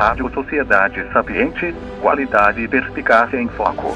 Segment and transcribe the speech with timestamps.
[0.00, 3.94] Rádio Sociedade Sapiente, qualidade e perspicácia em foco.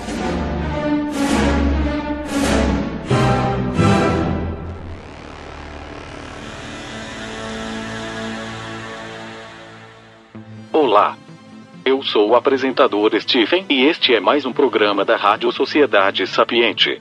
[10.71, 11.17] Olá.
[11.83, 17.01] Eu sou o apresentador Stephen e este é mais um programa da Rádio Sociedade Sapiente.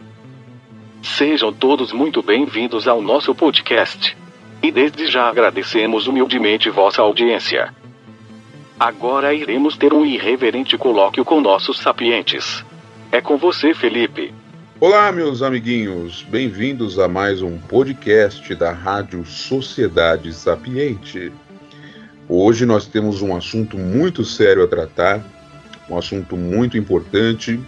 [1.01, 4.15] Sejam todos muito bem-vindos ao nosso podcast.
[4.61, 7.82] E desde já agradecemos humildemente vossa audiência.
[8.79, 12.65] Agora iremos ter um irreverente colóquio com nossos sapientes.
[13.11, 14.33] É com você, Felipe.
[14.79, 21.31] Olá, meus amiguinhos, bem-vindos a mais um podcast da Rádio Sociedade Sapiente.
[22.27, 25.23] Hoje nós temos um assunto muito sério a tratar,
[25.87, 27.59] um assunto muito importante,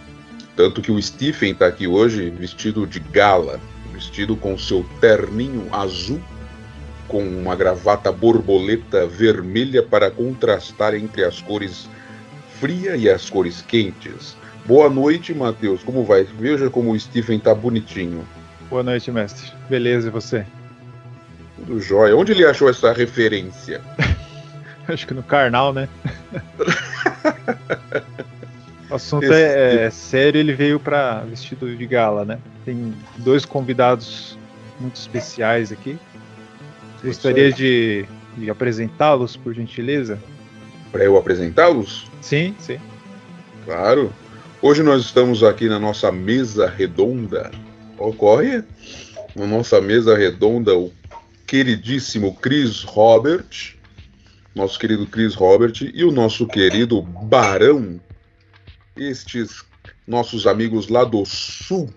[0.56, 3.60] tanto que o Stephen está aqui hoje vestido de gala,
[3.92, 6.20] vestido com seu terninho azul,
[7.08, 11.88] com uma gravata borboleta vermelha para contrastar entre as cores
[12.60, 14.36] fria e as cores quentes.
[14.64, 15.82] Boa noite, Matheus.
[15.82, 16.24] Como vai?
[16.24, 18.26] Veja como o Stephen tá bonitinho.
[18.68, 19.52] Boa noite, mestre.
[19.68, 20.44] Beleza, e você?
[21.56, 22.16] Tudo jóia.
[22.16, 23.80] Onde ele achou essa referência?
[24.88, 25.88] Acho que no Karnal, né?
[28.90, 29.34] o assunto Esse...
[29.34, 32.38] é, é, sério, ele veio para vestido de gala, né?
[32.64, 34.38] Tem dois convidados
[34.80, 35.98] muito especiais aqui.
[37.02, 38.04] Gostaria de,
[38.36, 40.18] de apresentá-los, por gentileza?
[40.90, 42.10] Para eu apresentá-los?
[42.20, 42.78] Sim, sim.
[43.64, 44.12] Claro.
[44.62, 47.50] Hoje nós estamos aqui na nossa mesa redonda.
[47.98, 48.62] Ocorre
[49.34, 50.92] na nossa mesa redonda o
[51.46, 53.76] queridíssimo Chris Robert
[54.56, 58.00] nosso querido Chris Robert e o nosso querido Barão,
[58.96, 59.62] estes
[60.08, 61.90] nossos amigos lá do Sul.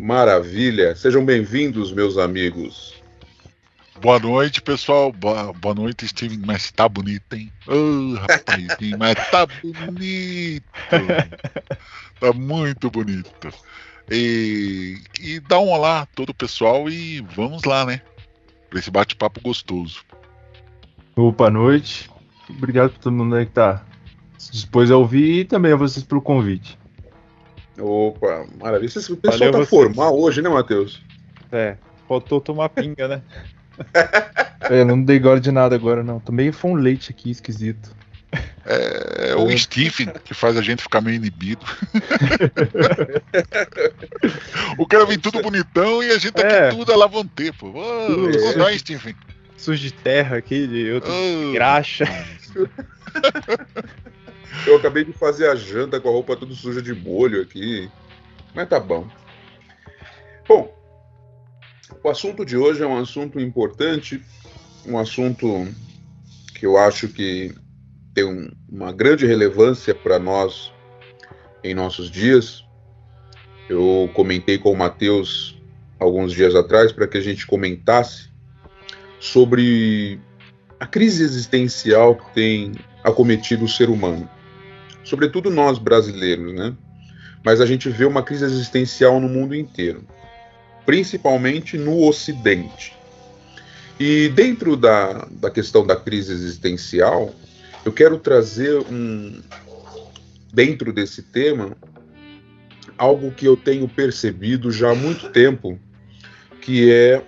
[0.00, 0.96] Maravilha!
[0.96, 2.94] Sejam bem-vindos, meus amigos.
[4.00, 5.10] Boa noite, pessoal.
[5.10, 6.40] Boa, boa noite, Steven.
[6.44, 7.50] Mas tá bonito, hein?
[7.66, 10.64] Oh, rapazinho, mas tá bonito.
[12.20, 13.48] Tá muito bonito.
[14.10, 18.00] E, e dá um olá a todo o pessoal e vamos lá, né?
[18.70, 20.02] Pra esse bate-papo gostoso.
[21.14, 22.10] Boa noite.
[22.48, 23.84] Obrigado por todo mundo aí que tá
[24.38, 26.78] se dispôs a ouvir e também a vocês pelo convite.
[27.78, 28.88] Opa, maravilha.
[28.88, 29.68] O pessoal Valeu tá vocês.
[29.68, 31.02] formal hoje, né, Matheus?
[31.50, 33.22] É, faltou tomar pinga, né?
[34.70, 36.20] é, não dei gole de nada agora, não.
[36.20, 37.94] Tomei um leite aqui, esquisito.
[38.64, 39.56] É, é o.
[39.56, 41.64] Stephen que faz a gente ficar meio inibido.
[44.76, 46.68] o cara vem tudo bonitão e a gente tá é.
[46.68, 47.72] aqui tudo a lavantê, pô.
[47.74, 48.78] Oh, é.
[48.78, 49.14] Stephen
[49.56, 51.52] sujo de terra aqui, de outro oh.
[51.52, 52.04] graxa.
[54.66, 57.90] Eu acabei de fazer a janta com a roupa toda suja de molho aqui.
[58.54, 59.06] Mas tá bom.
[60.48, 60.75] Bom,
[62.06, 64.22] o assunto de hoje é um assunto importante,
[64.86, 65.66] um assunto
[66.54, 67.52] que eu acho que
[68.14, 70.72] tem um, uma grande relevância para nós
[71.64, 72.64] em nossos dias.
[73.68, 75.60] Eu comentei com o Matheus
[75.98, 78.30] alguns dias atrás para que a gente comentasse
[79.18, 80.20] sobre
[80.78, 84.30] a crise existencial que tem acometido o ser humano,
[85.02, 86.72] sobretudo nós brasileiros, né?
[87.44, 90.06] Mas a gente vê uma crise existencial no mundo inteiro,
[90.86, 92.94] principalmente no Ocidente.
[93.98, 97.34] E dentro da, da questão da crise existencial,
[97.84, 99.42] eu quero trazer um,
[100.52, 101.76] dentro desse tema
[102.96, 105.78] algo que eu tenho percebido já há muito tempo,
[106.62, 107.22] que é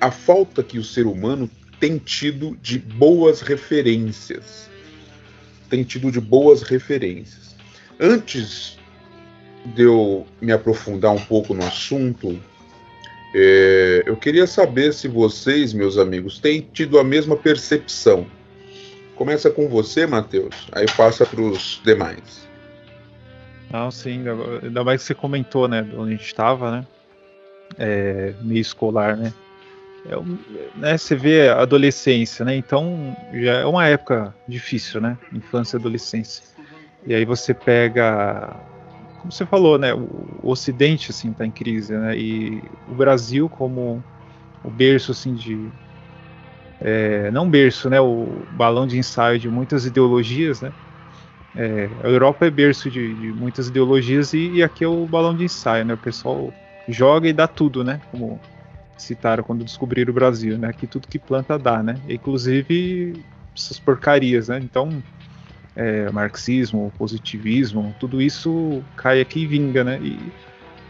[0.00, 4.70] a falta que o ser humano tem tido de boas referências.
[5.68, 7.56] Tem tido de boas referências.
[7.98, 8.78] Antes
[9.64, 12.38] de eu me aprofundar um pouco no assunto,
[13.34, 18.26] é, eu queria saber se vocês, meus amigos, têm tido a mesma percepção.
[19.16, 22.48] Começa com você, Matheus, aí passa para os demais.
[23.70, 24.24] Não, sim,
[24.62, 26.86] ainda mais que você comentou, né, onde a gente estava, né,
[27.76, 29.32] é, meio escolar, né,
[30.06, 30.16] é,
[30.76, 32.54] né, você vê a adolescência, né?
[32.54, 35.16] Então já é uma época difícil, né?
[35.32, 36.44] Infância e adolescência.
[37.06, 38.54] E aí você pega,
[39.24, 39.94] como você falou, né?
[39.94, 42.14] O, Ocidente assim está em crise, né?
[42.16, 44.04] E o Brasil como
[44.62, 45.72] o berço assim de
[46.78, 47.98] é, não berço, né?
[48.00, 50.74] O balão de ensaio de muitas ideologias, né?
[51.54, 55.34] É, a Europa é berço de, de muitas ideologias e, e, aqui é o balão
[55.34, 55.94] de ensaio, né?
[55.94, 56.52] O pessoal
[56.86, 58.02] joga e dá tudo, né?
[58.10, 58.38] Como
[58.98, 60.70] citaram quando descobriram o Brasil, né?
[60.74, 61.98] Que tudo que planta dá, né?
[62.08, 63.24] Inclusive
[63.56, 64.58] essas porcarias, né?
[64.58, 65.02] Então,
[65.76, 69.98] é, marxismo, positivismo, tudo isso cai aqui e vinga, né?
[70.00, 70.18] E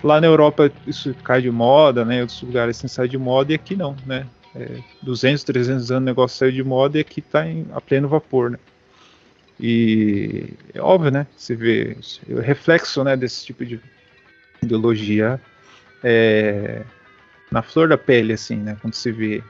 [0.02, 2.18] lá na Europa isso cai de moda, né?
[2.18, 4.26] Em outros lugares assim sai de moda e aqui não, né?
[4.54, 8.50] É, 200, 300 anos o negócio saiu de moda e aqui está a pleno vapor,
[8.50, 8.58] né?
[9.58, 11.26] E é óbvio, né?
[11.36, 11.96] Você vê
[12.28, 13.80] o reflexo né, desse tipo de
[14.62, 15.40] ideologia
[16.02, 16.82] é,
[17.50, 18.76] na flor da pele, assim, né?
[18.80, 19.42] Quando você vê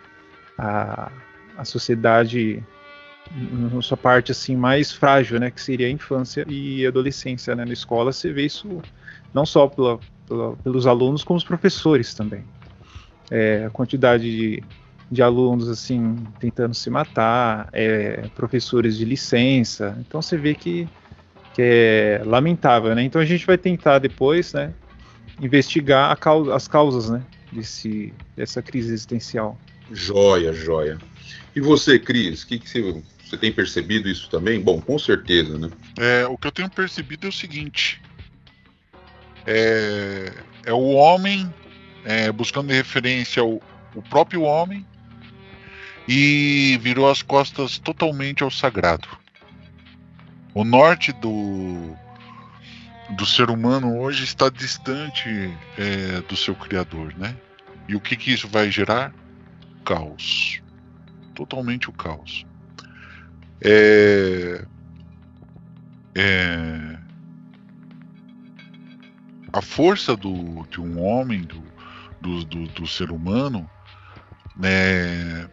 [0.59, 1.11] a,
[1.57, 2.63] a sociedade
[3.83, 8.13] sua parte assim mais frágil, né, que seria a infância e adolescência, né, na escola
[8.13, 8.83] você vê isso
[9.33, 12.45] não só pela, pela, pelos alunos como os professores também,
[13.31, 14.63] é, a quantidade de,
[15.11, 20.89] de, alunos assim tentando se matar, é, professores de licença, então você vê que,
[21.55, 24.73] que é lamentável, né, então a gente vai tentar depois, né,
[25.41, 29.59] investigar causa, as causas, né, desse, dessa crise existencial.
[29.91, 30.99] Joia, joia.
[31.55, 34.61] E você, Cris, o que, que você, você, tem percebido isso também?
[34.61, 35.71] Bom, com certeza, né?
[35.99, 38.01] É, o que eu tenho percebido é o seguinte:
[39.47, 40.33] é,
[40.67, 41.53] é o homem
[42.05, 43.61] é, buscando referência ao
[43.95, 44.85] o próprio homem
[46.07, 49.09] e virou as costas totalmente ao sagrado.
[50.53, 51.97] O norte do,
[53.17, 55.29] do ser humano hoje está distante
[55.79, 57.37] é, do seu criador, né?
[57.89, 59.15] E o que, que isso vai gerar?
[59.85, 60.64] Caos.
[61.35, 62.47] Totalmente o caos.
[63.61, 64.65] É,
[66.15, 66.99] é,
[69.53, 71.63] a força do, de um homem, do,
[72.21, 73.69] do, do, do ser humano,
[74.57, 75.49] né,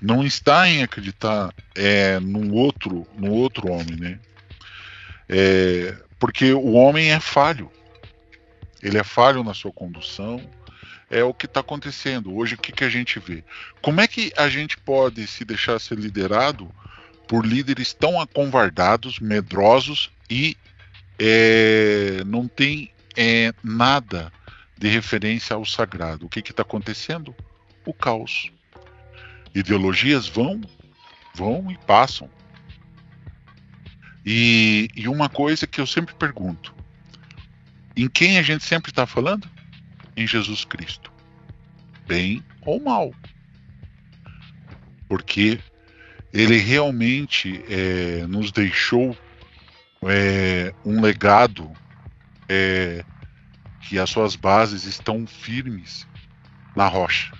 [0.00, 4.20] não está em acreditar é, num outro, no outro homem, né?
[5.28, 7.70] É, porque o homem é falho.
[8.82, 10.40] Ele é falho na sua condução,
[11.14, 12.34] é o que está acontecendo.
[12.34, 13.44] Hoje, o que, que a gente vê?
[13.80, 16.68] Como é que a gente pode se deixar ser liderado
[17.28, 20.56] por líderes tão acovardados, medrosos e
[21.16, 24.32] é, não tem é, nada
[24.76, 26.26] de referência ao sagrado?
[26.26, 27.32] O que está acontecendo?
[27.86, 28.50] O caos.
[29.54, 30.60] Ideologias vão,
[31.32, 32.28] vão e passam.
[34.26, 36.74] E, e uma coisa que eu sempre pergunto:
[37.96, 39.53] em quem a gente sempre está falando?
[40.16, 41.12] Em Jesus Cristo,
[42.06, 43.12] bem ou mal,
[45.08, 45.58] porque
[46.32, 49.16] ele realmente é, nos deixou
[50.02, 51.72] é, um legado
[52.48, 53.04] é,
[53.80, 56.06] que as suas bases estão firmes
[56.74, 57.32] na rocha.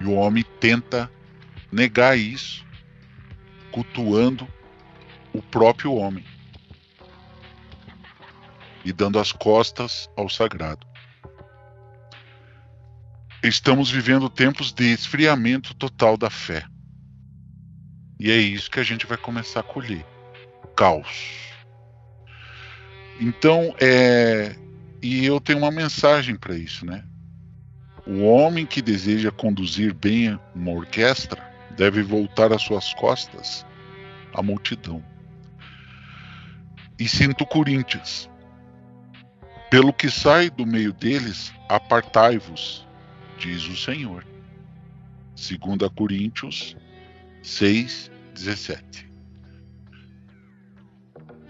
[0.00, 1.10] E o homem tenta
[1.70, 2.64] negar isso,
[3.70, 4.48] cultuando
[5.32, 6.24] o próprio homem
[8.84, 10.86] e dando as costas ao sagrado.
[13.42, 16.64] Estamos vivendo tempos de esfriamento total da fé.
[18.18, 20.04] E é isso que a gente vai começar a colher:
[20.76, 21.52] caos.
[23.20, 24.56] Então, é.
[25.02, 27.04] E eu tenho uma mensagem para isso, né?
[28.06, 31.42] O homem que deseja conduzir bem uma orquestra
[31.76, 33.66] deve voltar às suas costas
[34.32, 35.04] à multidão.
[36.98, 38.30] E sinto Coríntios,
[39.74, 42.86] pelo que sai do meio deles, apartai-vos,
[43.36, 44.24] diz o Senhor.
[45.34, 46.76] 2 Coríntios
[47.42, 49.10] 6, 17.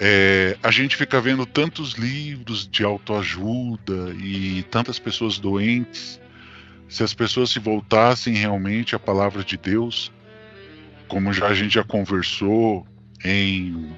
[0.00, 6.18] É, a gente fica vendo tantos livros de autoajuda e tantas pessoas doentes.
[6.88, 10.10] Se as pessoas se voltassem realmente à palavra de Deus,
[11.08, 12.86] como já a gente já conversou
[13.22, 13.94] em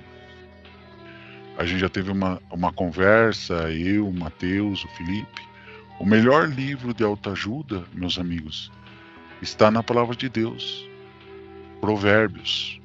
[1.56, 5.42] a gente já teve uma, uma conversa, eu, o Matheus, o Felipe.
[5.98, 8.70] O melhor livro de autoajuda, meus amigos,
[9.40, 10.86] está na palavra de Deus.
[11.80, 12.80] Provérbios.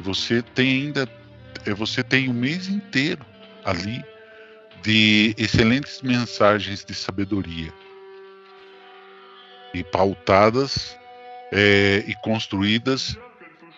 [0.00, 1.08] Você tem ainda,
[1.64, 3.24] é, você tem o mês inteiro
[3.64, 4.04] ali
[4.82, 7.72] de excelentes mensagens de sabedoria
[9.72, 10.96] e pautadas
[11.50, 13.16] é, e construídas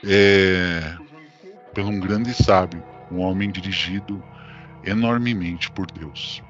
[0.04, 0.96] é,
[1.72, 4.22] por um grande sábio um homem dirigido
[4.82, 6.42] enormemente por Deus.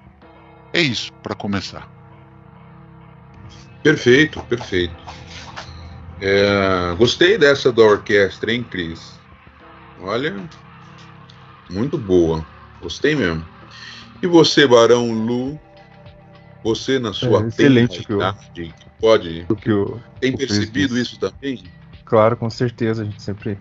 [0.73, 1.89] É isso para começar.
[3.83, 4.97] Perfeito, perfeito.
[6.21, 9.19] É, gostei dessa da orquestra, hein, Cris?
[9.99, 10.49] Olha,
[11.71, 12.47] muito boa.
[12.81, 13.47] Gostei mesmo.
[14.23, 15.59] E você, Barão Lu?
[16.63, 18.19] Você na sua é, excelente que eu,
[19.01, 21.65] pode que eu, tem percebido isso também?
[22.05, 23.59] Claro, com certeza a gente sempre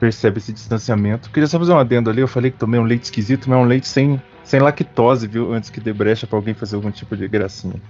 [0.00, 1.30] percebe esse distanciamento.
[1.30, 3.62] Queria só fazer um adendo ali, eu falei que tomei um leite esquisito, mas é
[3.62, 5.52] um leite sem, sem lactose, viu?
[5.52, 7.80] Antes que dê brecha pra alguém fazer algum tipo de gracinha.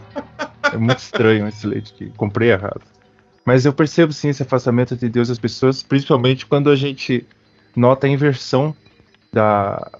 [0.72, 2.82] É muito estranho esse leite que comprei errado.
[3.44, 7.24] Mas eu percebo sim esse afastamento de Deus das pessoas, principalmente quando a gente
[7.76, 8.74] nota a inversão
[9.32, 9.90] da,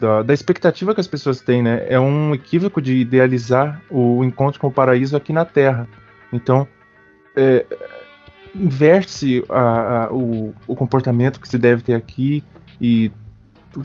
[0.00, 1.86] da, da, expectativa que as pessoas têm, né?
[1.88, 5.88] É um equívoco de idealizar o encontro com o paraíso aqui na Terra.
[6.32, 6.66] Então,
[7.36, 7.64] é,
[8.54, 12.42] inverte a, a, o, o comportamento que se deve ter aqui
[12.80, 13.10] e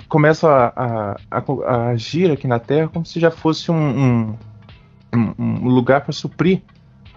[0.09, 4.35] começa a, a, a, agir aqui na Terra como se já fosse um,
[5.13, 6.61] um, um lugar para suprir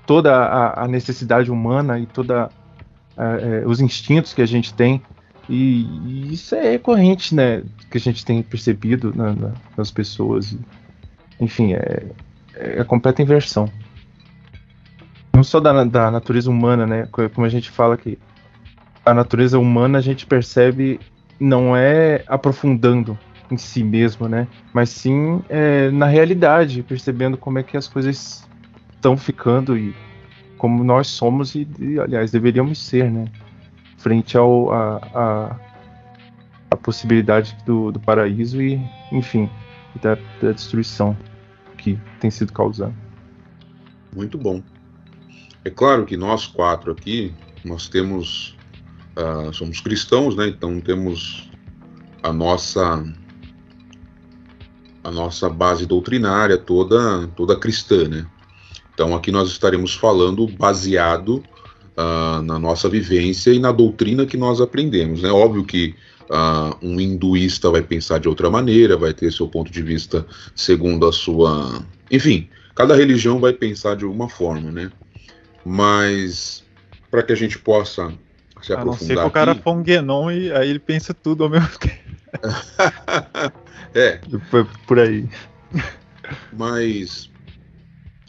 [0.06, 2.50] toda a, a, necessidade humana e toda
[3.16, 5.02] é, os instintos que a gente tem
[5.48, 10.56] e, e, isso é recorrente, né, que a gente tem percebido na, na, nas pessoas.
[11.40, 12.06] Enfim, é,
[12.54, 13.70] é a completa inversão.
[15.38, 18.18] Não só da, da natureza humana, né, como a gente fala que
[19.06, 20.98] a natureza humana a gente percebe
[21.38, 23.16] não é aprofundando
[23.48, 24.48] em si mesmo, né?
[24.72, 28.48] Mas sim é, na realidade, percebendo como é que as coisas
[28.92, 29.94] estão ficando e
[30.56, 33.26] como nós somos e, e aliás, deveríamos ser, né?
[33.96, 35.56] Frente ao a, a,
[36.72, 38.80] a possibilidade do, do, paraíso e,
[39.12, 39.48] enfim,
[40.02, 41.16] da, da destruição
[41.76, 42.92] que tem sido causada.
[44.12, 44.60] Muito bom.
[45.68, 47.30] É claro que nós quatro aqui,
[47.62, 48.56] nós temos
[49.18, 50.48] uh, somos cristãos, né?
[50.48, 51.50] Então temos
[52.22, 53.04] a nossa
[55.04, 58.26] a nossa base doutrinária toda toda cristã, né?
[58.94, 61.44] Então aqui nós estaremos falando baseado
[61.98, 65.28] uh, na nossa vivência e na doutrina que nós aprendemos, né?
[65.28, 65.94] Óbvio que
[66.30, 71.06] uh, um hinduísta vai pensar de outra maneira, vai ter seu ponto de vista segundo
[71.06, 74.90] a sua, enfim, cada religião vai pensar de uma forma, né?
[75.64, 76.64] Mas
[77.10, 78.12] para que a gente possa
[78.62, 81.44] se a não ser que o cara for um Genon e aí ele pensa tudo
[81.44, 81.98] ao mesmo tempo.
[83.94, 84.20] é.
[84.50, 85.28] Foi por aí.
[86.52, 87.30] Mas,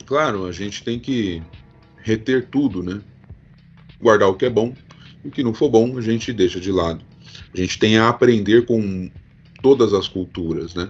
[0.05, 1.41] claro, a gente tem que
[1.97, 3.01] reter tudo, né?
[4.01, 4.73] Guardar o que é bom
[5.23, 7.03] e o que não for bom a gente deixa de lado.
[7.53, 9.09] A gente tem a aprender com
[9.61, 10.89] todas as culturas, né?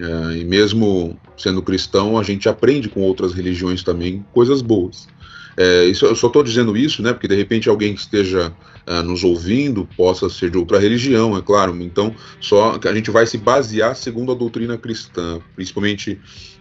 [0.00, 5.06] É, e mesmo sendo cristão, a gente aprende com outras religiões também coisas boas.
[5.56, 7.12] É, isso, eu só estou dizendo isso, né?
[7.12, 8.52] Porque de repente alguém que esteja
[8.86, 11.76] uh, nos ouvindo possa ser de outra religião, é claro.
[11.82, 16.18] Então, só que a gente vai se basear segundo a doutrina cristã, principalmente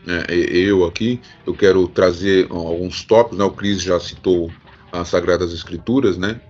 [0.08, 1.20] é, eu aqui.
[1.46, 3.44] Eu quero trazer alguns tópicos, né?
[3.44, 4.52] O Cris já citou
[4.92, 6.42] as Sagradas Escrituras, né?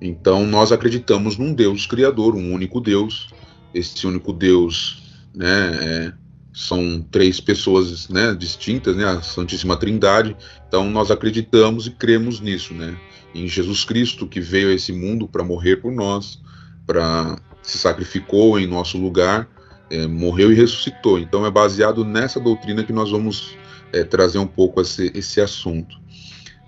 [0.00, 3.28] Então, nós acreditamos num Deus criador, um único Deus.
[3.74, 5.02] Esse único Deus,
[5.34, 5.78] né?
[5.82, 6.12] É,
[6.52, 10.36] são três pessoas né, distintas, né, a Santíssima Trindade.
[10.66, 12.96] Então nós acreditamos e cremos nisso, né,
[13.34, 16.40] em Jesus Cristo que veio a esse mundo para morrer por nós,
[16.86, 19.48] para se sacrificou em nosso lugar,
[19.90, 21.18] é, morreu e ressuscitou.
[21.18, 23.56] Então é baseado nessa doutrina que nós vamos
[23.92, 25.98] é, trazer um pouco esse, esse assunto.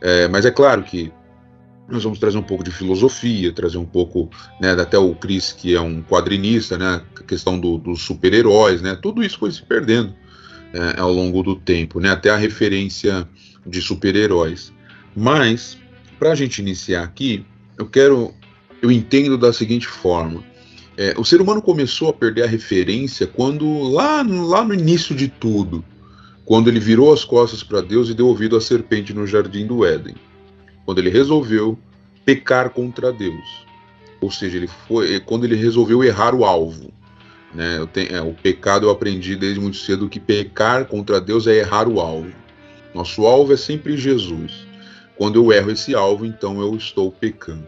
[0.00, 1.12] É, mas é claro que
[1.92, 5.75] nós vamos trazer um pouco de filosofia, trazer um pouco, né, até o Chris, que
[5.75, 10.14] é um quadrinista, né, a questão do, dos super-heróis, né, tudo isso foi se perdendo
[10.72, 13.28] é, ao longo do tempo, né, até a referência
[13.66, 14.72] de super-heróis.
[15.14, 15.76] Mas,
[16.18, 17.44] para a gente iniciar aqui,
[17.76, 18.32] eu quero,
[18.80, 20.42] eu entendo da seguinte forma,
[20.96, 25.28] é, o ser humano começou a perder a referência quando, lá, lá no início de
[25.28, 25.84] tudo,
[26.46, 29.84] quando ele virou as costas para Deus e deu ouvido à serpente no jardim do
[29.84, 30.14] Éden
[30.84, 31.78] quando ele resolveu
[32.24, 33.66] pecar contra Deus.
[34.20, 36.92] Ou seja, ele foi quando ele resolveu errar o alvo.
[37.52, 37.86] Né?
[37.92, 41.88] Tenho, é, o pecado eu aprendi desde muito cedo que pecar contra Deus é errar
[41.88, 42.32] o alvo.
[42.94, 44.66] Nosso alvo é sempre Jesus.
[45.16, 47.66] Quando eu erro esse alvo, então eu estou pecando.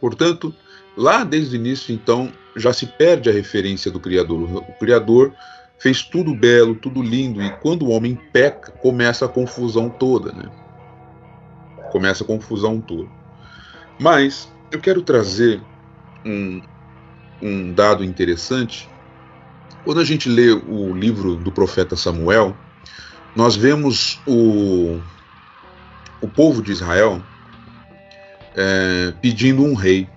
[0.00, 0.54] Portanto,
[0.96, 4.56] lá desde o início, então, já se perde a referência do Criador.
[4.56, 5.32] O Criador
[5.78, 10.50] fez tudo belo, tudo lindo, e quando o homem peca, começa a confusão toda, né?
[11.94, 13.08] Começa a confusão toda.
[14.00, 15.62] Mas eu quero trazer
[16.26, 16.60] um,
[17.40, 18.88] um dado interessante.
[19.84, 22.56] Quando a gente lê o livro do profeta Samuel,
[23.36, 25.00] nós vemos o,
[26.20, 27.22] o povo de Israel
[28.56, 30.08] é, pedindo um rei,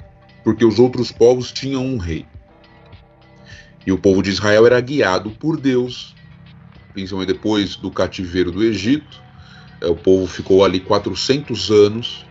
[0.43, 2.25] porque os outros povos tinham um rei.
[3.85, 6.15] E o povo de Israel era guiado por Deus,
[6.93, 9.26] principalmente depois do cativeiro do Egito,
[9.81, 12.25] o povo ficou ali 400 anos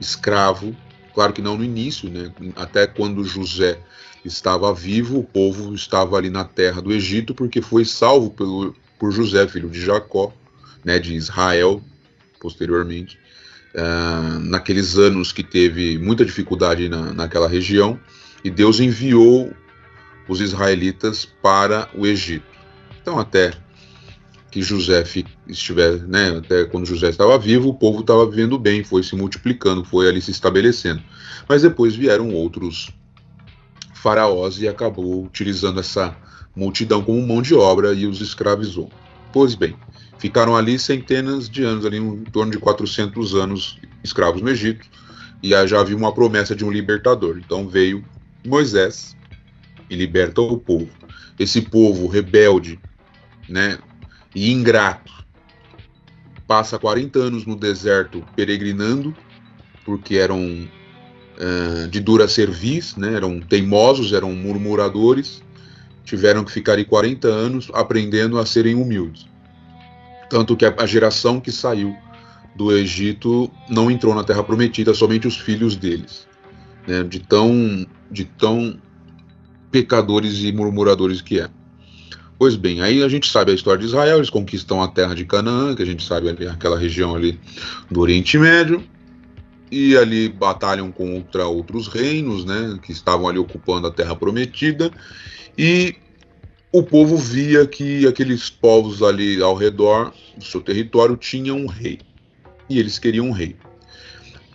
[0.00, 0.74] escravo.
[1.14, 2.32] Claro que não no início, né?
[2.56, 3.78] Até quando José
[4.24, 9.10] estava vivo, o povo estava ali na terra do Egito, porque foi salvo pelo, por
[9.10, 10.32] José, filho de Jacó,
[10.84, 11.82] né, de Israel,
[12.40, 13.18] posteriormente.
[13.74, 17.98] Uh, naqueles anos que teve muita dificuldade na, naquela região,
[18.42, 19.52] e Deus enviou
[20.28, 22.46] os israelitas para o Egito.
[23.00, 23.52] Então, até
[24.50, 25.04] que José
[25.46, 29.84] estiver, né, até quando José estava vivo, o povo estava vivendo bem, foi se multiplicando,
[29.84, 31.02] foi ali se estabelecendo.
[31.48, 32.90] Mas depois vieram outros
[33.94, 36.16] faraós e acabou utilizando essa
[36.56, 38.90] multidão como mão de obra e os escravizou.
[39.32, 39.76] Pois bem,
[40.18, 44.86] ficaram ali centenas de anos, ali em torno de 400 anos escravos no Egito.
[45.42, 47.38] e já havia uma promessa de um libertador.
[47.38, 48.04] Então veio
[48.44, 49.16] Moisés
[49.88, 50.88] e liberta o povo.
[51.38, 52.80] Esse povo rebelde,
[53.48, 53.78] né,
[54.34, 55.12] e ingrato,
[56.46, 59.14] passa 40 anos no deserto peregrinando,
[59.84, 65.42] porque eram uh, de dura cerviz, né, eram teimosos, eram murmuradores,
[66.04, 69.26] tiveram que ficar aí 40 anos aprendendo a serem humildes.
[70.30, 71.96] Tanto que a geração que saiu
[72.54, 76.26] do Egito não entrou na Terra Prometida, somente os filhos deles,
[76.86, 78.80] né, de tão de tão
[79.70, 81.48] pecadores e murmuradores que é.
[82.38, 85.24] Pois bem, aí a gente sabe a história de Israel, eles conquistam a terra de
[85.24, 87.38] Canaã, que a gente sabe ali, aquela região ali
[87.90, 88.84] do Oriente Médio,
[89.72, 94.88] e ali batalham contra outros reinos, né, que estavam ali ocupando a terra prometida,
[95.58, 95.96] e
[96.70, 101.98] o povo via que aqueles povos ali ao redor do seu território tinham um rei,
[102.70, 103.56] e eles queriam um rei.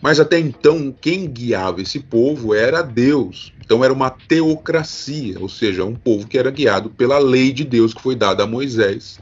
[0.03, 3.53] Mas até então, quem guiava esse povo era Deus.
[3.63, 7.93] Então era uma teocracia, ou seja, um povo que era guiado pela lei de Deus
[7.93, 9.17] que foi dada a Moisés.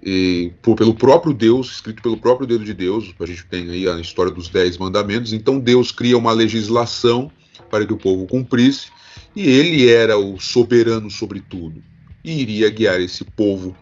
[0.00, 3.88] E, por, pelo próprio Deus, escrito pelo próprio dedo de Deus, a gente tem aí
[3.88, 5.32] a história dos Dez Mandamentos.
[5.32, 7.28] Então Deus cria uma legislação
[7.68, 8.92] para que o povo cumprisse,
[9.34, 11.82] e ele era o soberano sobre tudo,
[12.22, 13.74] e iria guiar esse povo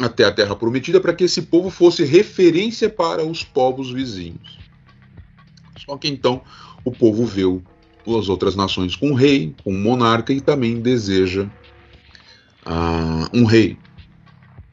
[0.00, 4.58] até a terra prometida para que esse povo fosse referência para os povos vizinhos.
[5.84, 6.40] Só que então
[6.84, 7.42] o povo vê
[8.18, 11.44] as outras nações com um rei, com um monarca e também deseja
[12.66, 13.76] uh, um rei.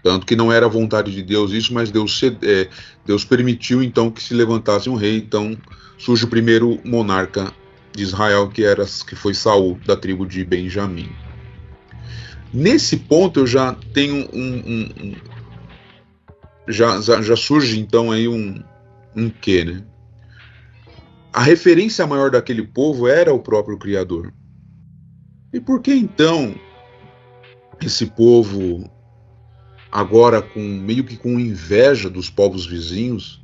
[0.01, 2.69] Tanto que não era vontade de Deus isso, mas Deus, é,
[3.05, 5.17] Deus permitiu então que se levantasse um rei.
[5.17, 5.57] Então
[5.97, 7.51] surge o primeiro monarca
[7.93, 11.26] de Israel, que era que foi Saul da tribo de Benjamim.
[12.53, 15.15] Nesse ponto eu já tenho um, um, um
[16.67, 18.63] já, já surge então aí um
[19.15, 19.83] um quê, né?
[21.33, 24.31] A referência maior daquele povo era o próprio Criador.
[25.51, 26.55] E por que então
[27.81, 28.89] esse povo
[29.91, 33.41] agora com meio que com inveja dos povos vizinhos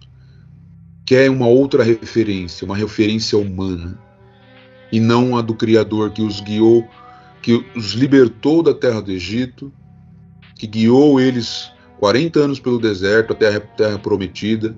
[1.06, 4.00] quer uma outra referência, uma referência humana
[4.92, 6.88] e não a do Criador que os guiou
[7.44, 9.72] que os libertou da terra do Egito,
[10.56, 14.76] que guiou eles 40 anos pelo deserto até a terra prometida,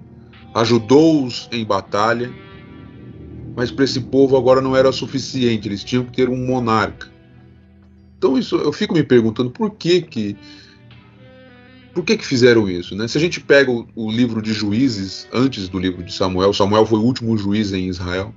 [0.53, 2.33] ajudou-os em batalha,
[3.55, 7.07] mas para esse povo agora não era suficiente, eles tinham que ter um monarca.
[8.17, 10.35] Então isso, eu fico me perguntando por que que
[11.93, 13.07] por que que fizeram isso, né?
[13.07, 16.85] Se a gente pega o, o livro de Juízes antes do livro de Samuel, Samuel
[16.85, 18.33] foi o último juiz em Israel.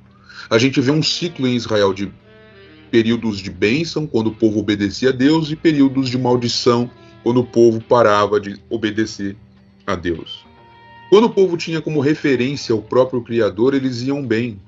[0.49, 2.13] A gente vê um ciclo em Israel de
[2.91, 6.91] períodos de bênção, quando o povo obedecia a Deus, e períodos de maldição,
[7.23, 9.37] quando o povo parava de obedecer
[9.87, 10.45] a Deus.
[11.11, 14.61] Quando o povo tinha como referência o próprio Criador, eles iam bem.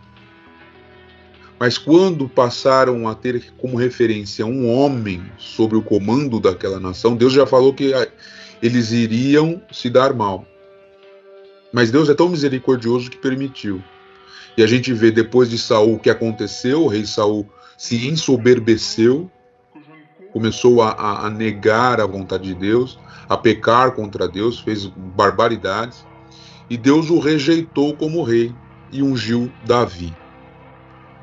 [1.59, 7.35] Mas quando passaram a ter como referência um homem sobre o comando daquela nação, Deus
[7.35, 7.93] já falou que
[8.63, 10.47] eles iriam se dar mal.
[11.71, 13.83] Mas Deus é tão misericordioso que permitiu.
[14.57, 17.47] E a gente vê depois de Saul o que aconteceu, o rei Saul
[17.81, 19.31] se ensoberbeceu,
[20.35, 26.05] começou a, a, negar a vontade de Deus, a pecar contra Deus, fez barbaridades,
[26.69, 28.55] e Deus o rejeitou como rei
[28.93, 30.15] e ungiu Davi.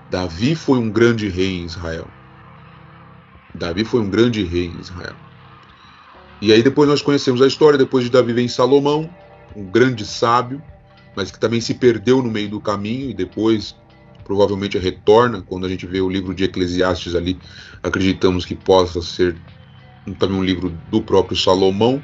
[0.09, 2.07] Davi foi um grande rei em Israel.
[3.53, 5.15] Davi foi um grande rei em Israel.
[6.41, 9.07] E aí depois nós conhecemos a história, depois de Davi vem Salomão,
[9.55, 10.59] um grande sábio,
[11.15, 13.75] mas que também se perdeu no meio do caminho e depois
[14.27, 17.39] provavelmente retorna quando a gente vê o livro de Eclesiastes ali.
[17.81, 19.37] Acreditamos que possa ser
[20.19, 22.03] também um livro do próprio Salomão,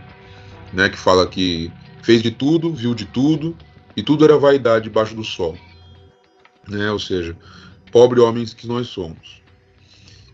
[0.71, 1.69] né, que fala que
[2.01, 3.55] fez de tudo, viu de tudo
[3.95, 5.57] e tudo era vaidade debaixo do sol,
[6.67, 6.89] né?
[6.91, 7.35] Ou seja,
[7.91, 9.41] pobre homens que nós somos.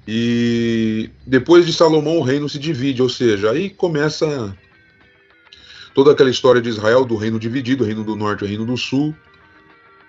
[0.08, 4.56] E depois de Salomão o reino se divide, ou seja, aí começa
[5.93, 9.13] toda aquela história de Israel do reino dividido, reino do norte e reino do sul,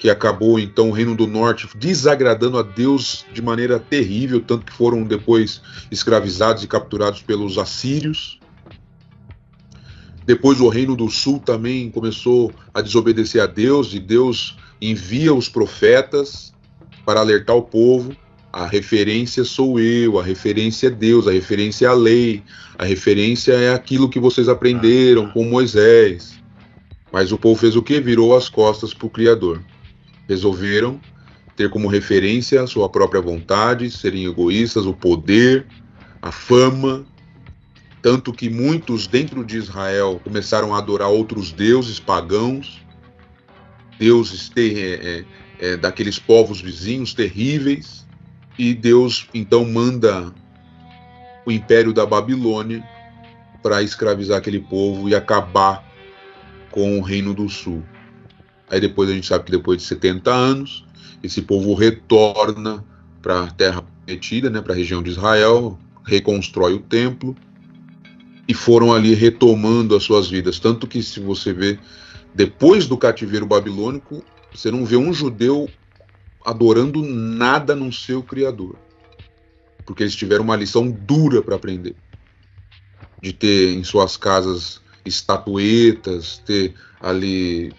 [0.01, 4.73] que acabou então o Reino do Norte desagradando a Deus de maneira terrível, tanto que
[4.73, 5.61] foram depois
[5.91, 8.41] escravizados e capturados pelos assírios.
[10.25, 15.51] Depois o Reino do Sul também começou a desobedecer a Deus e Deus envia os
[15.51, 16.55] profetas
[17.05, 18.17] para alertar o povo.
[18.51, 22.43] A referência sou eu, a referência é Deus, a referência é a lei,
[22.79, 26.41] a referência é aquilo que vocês aprenderam com Moisés.
[27.13, 28.01] Mas o povo fez o que?
[28.01, 29.61] Virou as costas para o Criador
[30.31, 31.01] resolveram
[31.57, 35.67] ter como referência a sua própria vontade, serem egoístas, o poder,
[36.23, 37.05] a fama,
[38.01, 42.81] tanto que muitos dentro de Israel começaram a adorar outros deuses pagãos,
[43.99, 45.25] deuses ter, é, é,
[45.73, 48.07] é, daqueles povos vizinhos terríveis,
[48.57, 50.33] e Deus então manda
[51.45, 52.83] o império da Babilônia
[53.63, 55.85] para escravizar aquele povo e acabar
[56.71, 57.83] com o reino do sul.
[58.71, 60.85] Aí depois a gente sabe que depois de 70 anos,
[61.23, 62.85] esse povo retorna
[63.21, 67.37] para a terra prometida, né, para a região de Israel, reconstrói o templo
[68.49, 70.59] e foram ali retomando as suas vidas.
[70.59, 71.79] Tanto que, se você vê,
[72.35, 75.69] depois do cativeiro babilônico, você não vê um judeu
[76.45, 78.77] adorando nada no seu Criador.
[79.85, 81.95] Porque eles tiveram uma lição dura para aprender.
[83.21, 87.73] De ter em suas casas estatuetas, ter ali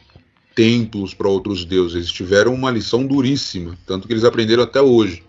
[0.55, 1.95] templos para outros deuses.
[1.95, 5.23] Eles tiveram uma lição duríssima, tanto que eles aprenderam até hoje.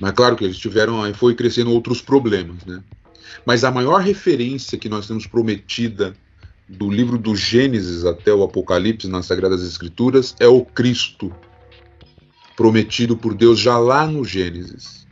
[0.00, 2.82] Mas claro que eles tiveram, aí foi crescendo outros problemas, né?
[3.46, 6.14] Mas a maior referência que nós temos prometida
[6.68, 11.32] do livro do Gênesis até o Apocalipse nas Sagradas Escrituras é o Cristo,
[12.56, 15.06] prometido por Deus já lá no Gênesis.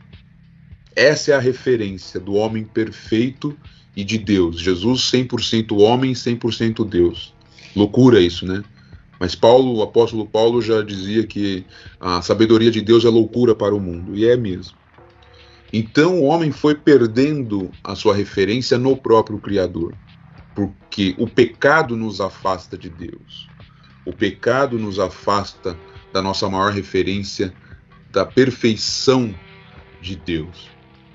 [0.95, 3.57] Essa é a referência do homem perfeito
[3.95, 4.59] e de Deus.
[4.59, 7.30] Jesus 100% homem, 100% Deus.
[7.75, 8.63] Loucura isso, né?
[9.19, 11.63] Mas Paulo, o apóstolo Paulo já dizia que
[11.99, 14.75] a sabedoria de Deus é loucura para o mundo, e é mesmo.
[15.71, 19.95] Então o homem foi perdendo a sua referência no próprio Criador,
[20.55, 23.47] porque o pecado nos afasta de Deus.
[24.03, 25.77] O pecado nos afasta
[26.11, 27.53] da nossa maior referência,
[28.11, 29.33] da perfeição
[30.01, 30.70] de Deus.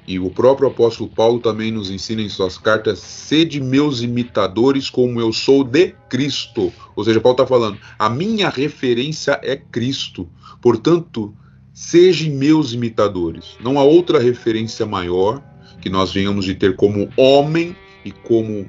[0.06, 5.20] E o próprio apóstolo Paulo também nos ensina em suas cartas: sede meus imitadores, como
[5.20, 6.72] eu sou de Cristo.
[6.94, 10.28] Ou seja, Paulo está falando: a minha referência é Cristo.
[10.62, 11.34] Portanto,
[11.72, 13.56] sejam meus imitadores.
[13.60, 15.42] Não há outra referência maior
[15.80, 18.68] que nós venhamos de ter como homem e como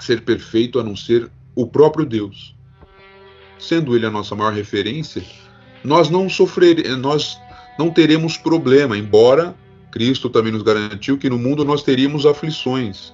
[0.00, 2.56] ser perfeito a não ser o próprio Deus.
[3.58, 5.22] Sendo ele a nossa maior referência,
[5.84, 7.38] nós não sofreremos, nós
[7.78, 9.54] não teremos problema, embora
[9.90, 13.12] Cristo também nos garantiu que no mundo nós teríamos aflições.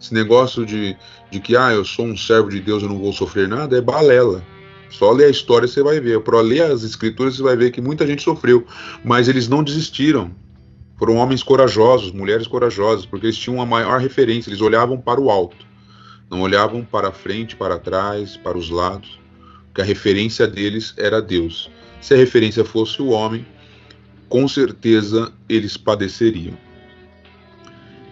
[0.00, 0.96] Esse negócio de,
[1.30, 3.80] de que, ah, eu sou um servo de Deus, eu não vou sofrer nada, é
[3.80, 4.44] balela.
[4.90, 6.20] Só ler a história você vai ver.
[6.20, 8.66] Para ler as escrituras você vai ver que muita gente sofreu,
[9.04, 10.30] mas eles não desistiram.
[10.98, 15.30] Foram homens corajosos, mulheres corajosas, porque eles tinham uma maior referência, eles olhavam para o
[15.30, 15.66] alto.
[16.30, 19.20] Não olhavam para frente, para trás, para os lados,
[19.66, 21.70] porque a referência deles era Deus.
[22.00, 23.46] Se a referência fosse o homem,
[24.28, 26.56] com certeza eles padeceriam.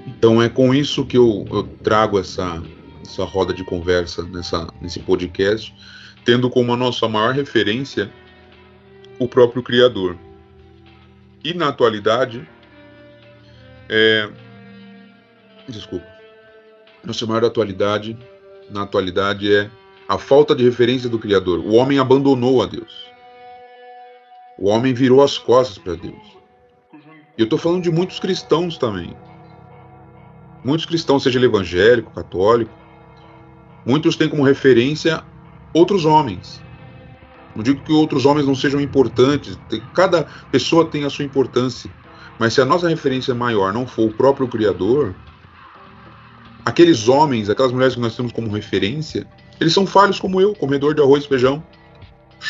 [0.07, 2.63] Então é com isso que eu, eu trago essa,
[3.03, 5.75] essa roda de conversa nessa, nesse podcast,
[6.25, 8.11] tendo como a nossa maior referência
[9.19, 10.17] o próprio Criador.
[11.43, 12.47] E na atualidade,
[13.89, 14.29] é,
[15.69, 16.07] desculpa,
[17.05, 18.17] nossa maior atualidade,
[18.71, 19.71] na atualidade é
[20.09, 21.61] a falta de referência do Criador.
[21.61, 23.14] O homem abandonou a Deus.
[24.59, 26.37] O homem virou as costas para Deus.
[27.37, 29.17] E eu estou falando de muitos cristãos também.
[30.65, 32.73] Muitos cristãos, seja ele evangélico, católico,
[33.85, 35.23] muitos têm como referência
[35.75, 36.63] outros homens.
[37.55, 39.59] Não digo que outros homens não sejam importantes,
[39.93, 41.91] cada pessoa tem a sua importância.
[42.39, 45.15] Mas se a nossa referência maior não for o próprio Criador,
[46.65, 49.27] aqueles homens, aquelas mulheres que nós temos como referência,
[49.61, 51.63] eles são falhos como eu, comedor de arroz e feijão.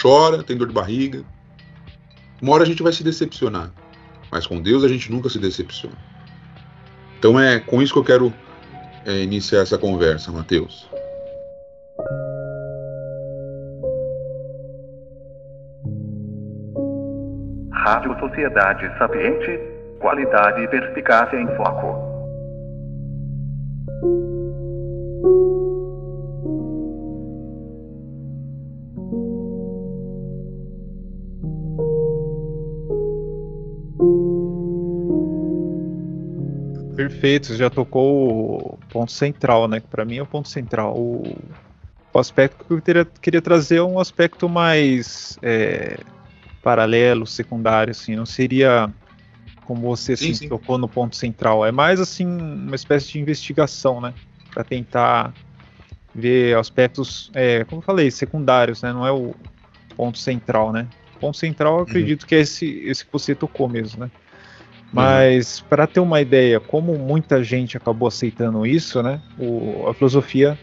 [0.00, 1.24] Chora, tem dor de barriga,
[2.44, 3.70] uma hora a gente vai se decepcionar,
[4.30, 5.96] mas com Deus a gente nunca se decepciona.
[7.18, 8.34] Então é com isso que eu quero
[9.06, 10.86] é, iniciar essa conversa, Mateus.
[17.72, 19.58] Rádio Sociedade Sapiente,
[19.98, 22.13] qualidade e perspicácia em foco.
[37.24, 39.80] Perfeito, você já tocou o ponto central, né?
[39.80, 40.94] Para mim é o ponto central.
[40.94, 41.34] O,
[42.12, 45.98] o aspecto que eu queria, queria trazer é um aspecto mais é,
[46.62, 48.92] paralelo, secundário, assim, não seria
[49.64, 50.48] como você assim, sim, sim.
[50.50, 51.64] tocou no ponto central.
[51.64, 54.12] É mais assim uma espécie de investigação, né?
[54.52, 55.32] Para tentar
[56.14, 58.92] ver aspectos, é, como eu falei, secundários, né?
[58.92, 59.34] Não é o
[59.96, 60.86] ponto central, né?
[61.16, 61.84] O ponto central, eu uhum.
[61.84, 62.28] acredito uhum.
[62.28, 64.10] que é esse, esse que você tocou mesmo, né?
[64.94, 65.66] Mas uhum.
[65.68, 69.20] para ter uma ideia, como muita gente acabou aceitando isso, né?
[69.38, 70.58] O, a filosofia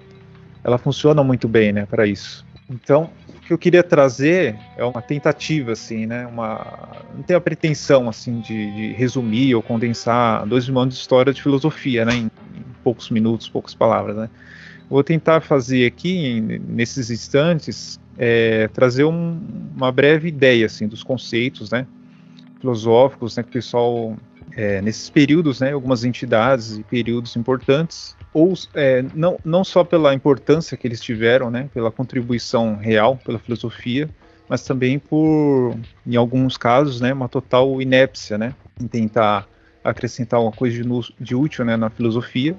[0.63, 1.85] ela funciona muito bem, né?
[1.85, 2.45] Para isso.
[2.69, 6.25] Então, o que eu queria trazer é uma tentativa, assim, né?
[6.25, 11.01] Uma não tenho a pretensão assim de, de resumir ou condensar dois mil anos de
[11.01, 12.13] história de filosofia, né?
[12.15, 14.29] Em, em poucos minutos, poucas palavras, né?
[14.89, 19.39] Vou tentar fazer aqui nesses instantes é, trazer um,
[19.75, 21.87] uma breve ideia assim dos conceitos, né,
[22.61, 24.15] filosóficos, né, que o pessoal
[24.55, 30.13] é, nesses períodos, né, algumas entidades e períodos importantes, ou é, não, não só pela
[30.13, 34.09] importância que eles tiveram, né, pela contribuição real pela filosofia,
[34.47, 39.47] mas também por, em alguns casos, né, uma total inépcia, né, em tentar
[39.83, 42.55] acrescentar alguma coisa de, de útil, né, na filosofia.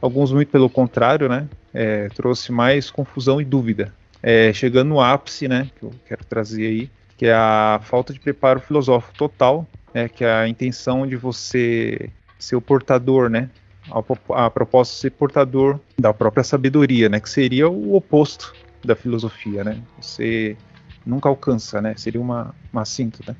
[0.00, 3.92] Alguns muito pelo contrário, né, é, trouxe mais confusão e dúvida.
[4.22, 8.20] É, chegando no ápice, né, que eu quero trazer aí, que é a falta de
[8.20, 13.50] preparo filosófico total né, que é a intenção de você ser o portador, né,
[13.90, 18.54] a, a proposta de ser portador da própria sabedoria, né, que seria o oposto
[18.84, 20.56] da filosofia, né, você
[21.04, 23.36] nunca alcança, né, seria uma, uma síntese, né.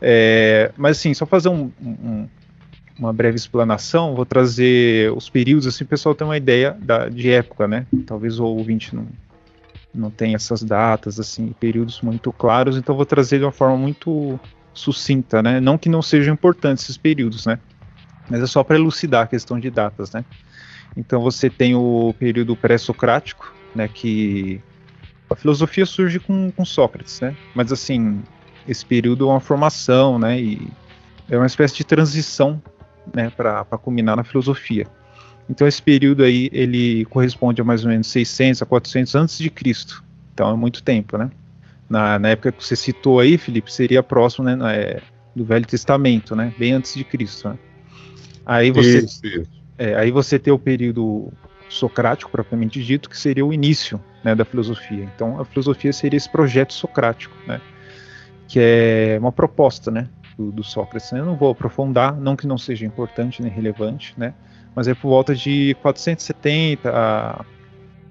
[0.00, 2.28] É, mas assim, só fazer um, um,
[2.98, 7.30] uma breve explanação, vou trazer os períodos, assim, o pessoal tem uma ideia da, de
[7.30, 9.06] época, né, talvez o ouvinte não,
[9.94, 14.38] não tenha essas datas, assim, períodos muito claros, então vou trazer de uma forma muito
[14.72, 15.60] sucinta, né?
[15.60, 17.58] Não que não sejam importantes esses períodos, né?
[18.28, 20.24] Mas é só para elucidar a questão de datas, né?
[20.96, 23.88] Então você tem o período pré-socrático, né?
[23.88, 24.60] Que
[25.30, 27.36] a filosofia surge com, com Sócrates, né?
[27.54, 28.22] Mas assim,
[28.66, 30.40] esse período é uma formação, né?
[30.40, 30.68] E
[31.28, 32.60] é uma espécie de transição,
[33.14, 33.30] né?
[33.30, 34.86] Para culminar na filosofia.
[35.48, 39.50] Então esse período aí ele corresponde a mais ou menos 600 a 400 antes de
[39.50, 40.02] Cristo.
[40.32, 41.30] Então é muito tempo, né?
[41.88, 45.00] na, na, época que você citou aí, Felipe, seria próximo né, na, é,
[45.34, 47.50] do Velho Testamento, né, bem antes de Cristo.
[47.50, 47.58] Né?
[48.44, 49.50] Aí você, isso, isso.
[49.78, 51.32] É, aí você tem o período
[51.68, 55.08] socrático propriamente dito, que seria o início né, da filosofia.
[55.14, 57.60] Então, a filosofia seria esse projeto socrático, né,
[58.48, 61.12] que é uma proposta, né, do, do Sócrates.
[61.12, 64.34] Eu não vou aprofundar, não que não seja importante nem relevante, né,
[64.74, 67.44] mas é por volta de 470 a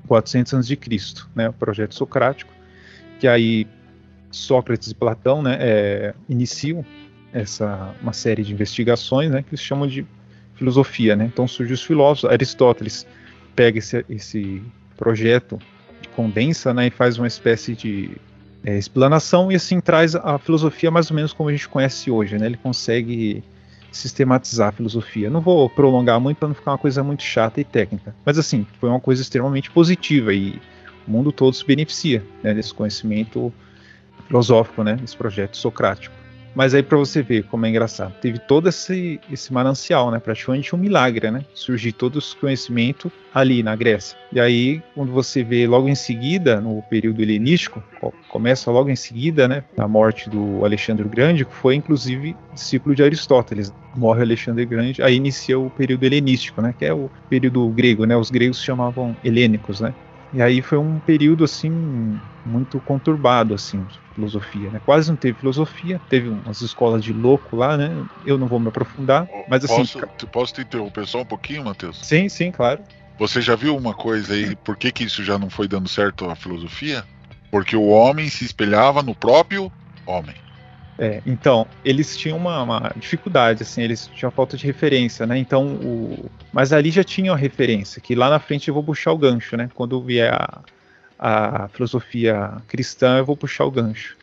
[0.08, 2.54] 400 a.C., né, o projeto socrático
[3.24, 3.66] que aí
[4.32, 6.84] Sócrates e Platão né, é, iniciam
[7.32, 10.06] essa uma série de investigações né, que eles chamam de
[10.56, 11.16] filosofia.
[11.16, 11.26] Né?
[11.32, 13.08] Então surge os filósofos, Aristóteles
[13.56, 14.62] pega esse, esse
[14.98, 15.58] projeto,
[16.18, 18.12] condensa né, e faz uma espécie de
[18.66, 22.38] é, explanação e assim traz a filosofia mais ou menos como a gente conhece hoje.
[22.38, 22.48] Né?
[22.48, 23.42] Ele consegue
[23.94, 25.30] sistematizar a filosofia.
[25.30, 28.66] Não vou prolongar muito para não ficar uma coisa muito chata e técnica, mas assim
[28.80, 30.60] foi uma coisa extremamente positiva e
[31.08, 33.54] o mundo todo se beneficia né, desse conhecimento
[34.28, 36.23] filosófico, né, desse projeto socrático.
[36.56, 40.76] Mas aí para você ver como é engraçado, teve todo esse, esse manancial, né, praticamente
[40.76, 44.18] um milagre, né, surgir todo esse conhecimento ali na Grécia.
[44.32, 47.84] E aí quando você vê logo em seguida, no período helenístico,
[48.30, 53.04] começa logo em seguida, né, a morte do Alexandre Grande, que foi inclusive discípulo de
[53.04, 53.74] Aristóteles.
[53.96, 58.16] Morre Alexandre Grande, aí inicia o período helenístico, né, que é o período grego, né,
[58.16, 59.94] os gregos chamavam helênicos, né.
[60.34, 64.80] E aí foi um período assim muito conturbado assim, filosofia, né?
[64.86, 68.06] Quase não teve filosofia, teve umas escolas de louco lá, né?
[68.24, 72.00] Eu não vou me aprofundar, mas assim, posso, posso te interromper só um pouquinho, Matheus?
[72.04, 72.84] Sim, sim, claro.
[73.18, 76.26] Você já viu uma coisa aí, por que que isso já não foi dando certo
[76.26, 77.04] a filosofia?
[77.52, 79.72] Porque o homem se espelhava no próprio
[80.06, 80.36] homem.
[80.98, 85.38] É, então, eles tinham uma, uma, dificuldade, assim, eles tinham falta de referência, né?
[85.38, 86.30] Então, o...
[86.52, 89.58] mas ali já tinha a referência, que lá na frente eu vou puxar o gancho,
[89.58, 89.70] né?
[89.74, 90.62] Quando vier a,
[91.26, 94.18] a filosofia cristã, eu vou puxar o gancho.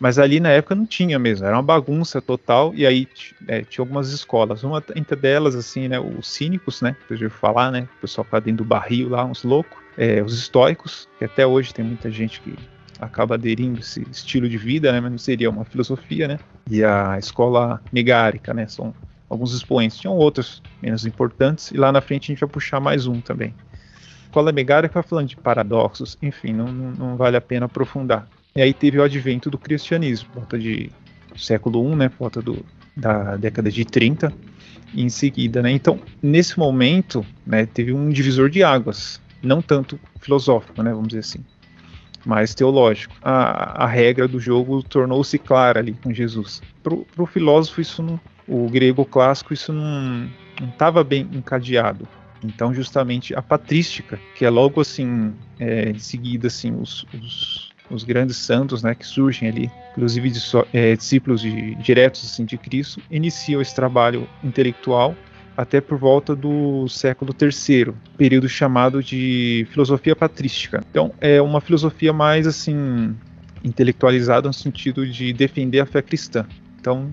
[0.00, 3.06] Mas ali na época não tinha mesmo, era uma bagunça total, e aí
[3.46, 7.70] é, tinha algumas escolas, uma entre delas, assim, né, os cínicos, né, que eu falar,
[7.70, 11.46] né, o pessoal fica dentro do barril lá, uns loucos, é, os estoicos, que até
[11.46, 12.54] hoje tem muita gente que
[13.00, 16.38] acaba aderindo esse estilo de vida, né, mas não seria uma filosofia, né?
[16.70, 18.66] E a escola megárica, né?
[18.66, 18.94] São
[19.28, 19.98] alguns expoentes.
[19.98, 23.54] Tinham outros menos importantes e lá na frente a gente vai puxar mais um também.
[24.36, 28.28] A escola megárica vai falando de paradoxos, enfim, não, não, vale a pena aprofundar.
[28.54, 30.90] E aí teve o advento do cristianismo, volta de
[31.34, 32.10] século I, né?
[32.18, 32.62] Volta do,
[32.94, 34.30] da década de 30
[34.92, 35.70] e em seguida, né?
[35.70, 41.20] Então, nesse momento, né, teve um divisor de águas, não tanto filosófico, né, vamos dizer
[41.20, 41.42] assim
[42.26, 43.14] mais teológico.
[43.22, 46.60] A, a regra do jogo tornou-se clara ali com Jesus.
[46.82, 50.28] Para o filósofo, isso não, o grego clássico, isso não
[50.68, 52.06] estava bem encadeado.
[52.44, 58.04] Então, justamente a patrística, que é logo assim, é, em seguida, assim, os, os, os,
[58.04, 60.40] grandes santos, né, que surgem ali, inclusive de,
[60.72, 65.16] é, discípulos de, diretos assim, de Cristo, iniciam esse trabalho intelectual
[65.56, 70.84] até por volta do século III, período chamado de filosofia patrística.
[70.90, 73.16] Então, é uma filosofia mais assim
[73.64, 76.46] intelectualizada no sentido de defender a fé cristã.
[76.78, 77.12] Então,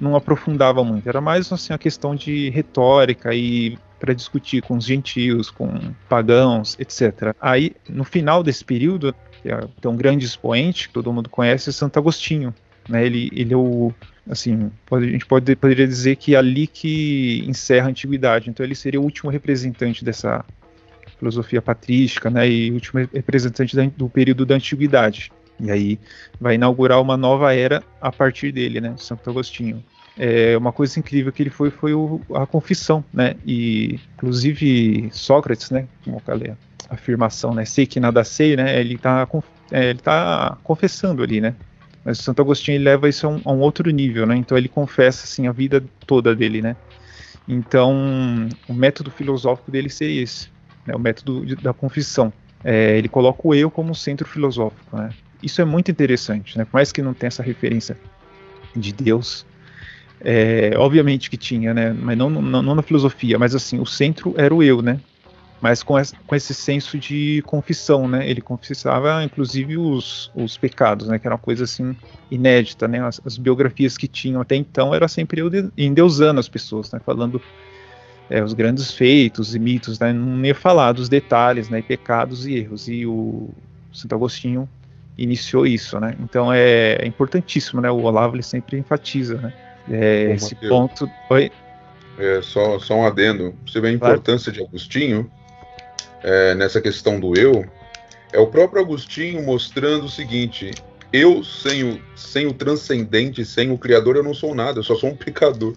[0.00, 4.84] não aprofundava muito, era mais assim a questão de retórica e para discutir com os
[4.84, 7.36] gentios, com pagãos, etc.
[7.40, 11.72] Aí, no final desse período, é, tem um grande expoente que todo mundo conhece, é
[11.72, 12.52] Santo Agostinho.
[12.88, 13.06] Né?
[13.06, 13.94] Ele, ele é o,
[14.28, 18.50] assim, pode, a gente pode, poderia dizer que é ali que encerra a antiguidade.
[18.50, 20.44] Então ele seria o último representante dessa
[21.16, 22.50] filosofia patrística, né?
[22.50, 25.30] E último representante do período da antiguidade.
[25.60, 26.00] E aí
[26.40, 28.94] vai inaugurar uma nova era a partir dele, né?
[28.96, 29.80] Santo Agostinho.
[30.18, 33.34] É, uma coisa incrível que ele foi foi o, a confissão, né?
[33.46, 35.86] E inclusive Sócrates, né?
[36.04, 36.50] Como eu falei,
[36.88, 37.64] a afirmação, né?
[37.64, 38.78] Sei que nada sei, né?
[38.78, 39.26] Ele está
[39.70, 41.54] é, ele tá confessando ali, né?
[42.04, 44.36] Mas Santo Agostinho ele leva isso a um, a um, outro nível, né?
[44.36, 46.76] Então ele confessa assim a vida toda dele, né?
[47.48, 50.48] Então o método filosófico dele seria esse,
[50.86, 50.94] né?
[50.94, 52.32] O método de, da confissão.
[52.64, 55.10] É, ele coloca o eu como centro filosófico, né?
[55.42, 56.64] Isso é muito interessante, né?
[56.64, 57.96] Por mais que não tenha essa referência
[58.76, 59.44] de Deus,
[60.24, 61.92] é, obviamente que tinha, né?
[61.92, 65.00] Mas não, não, não, na filosofia, mas assim, o centro era o eu, né?
[65.60, 68.28] Mas com, esse, com esse senso de confissão, né?
[68.28, 71.18] Ele confessava, inclusive, os, os pecados, né?
[71.18, 71.96] Que era uma coisa assim
[72.30, 73.04] inédita, né?
[73.04, 75.40] As, as biografias que tinham até então era sempre
[75.76, 77.00] endeusando as pessoas, né?
[77.04, 77.40] Falando
[78.30, 80.12] é, os grandes feitos e mitos, né?
[80.12, 81.82] Não ia falar dos detalhes, né?
[81.82, 82.88] pecados e erros.
[82.88, 83.50] E o
[83.92, 84.68] Santo Agostinho
[85.18, 86.16] iniciou isso, né?
[86.20, 87.90] Então é, é importantíssimo, né?
[87.90, 89.52] O Olavo ele sempre enfatiza, né?
[89.90, 91.10] É, Bom, esse Mateus, ponto.
[91.30, 91.50] Oi?
[92.18, 93.54] É, só, só um adendo.
[93.66, 94.68] Você vê a importância claro.
[94.68, 95.30] de Agostinho
[96.22, 97.64] é, nessa questão do eu.
[98.32, 100.72] É o próprio Agostinho mostrando o seguinte:
[101.12, 104.96] eu sem o, sem o transcendente, sem o Criador, eu não sou nada, eu só
[104.96, 105.74] sou um pecador.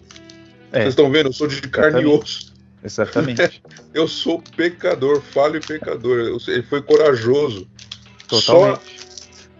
[0.72, 0.80] É.
[0.80, 1.28] Vocês estão vendo?
[1.28, 2.54] Eu sou de carne e osso.
[2.82, 3.62] Exatamente.
[3.92, 6.38] eu sou pecador, falho e pecador.
[6.48, 7.68] Ele foi corajoso.
[8.26, 8.80] Totalmente.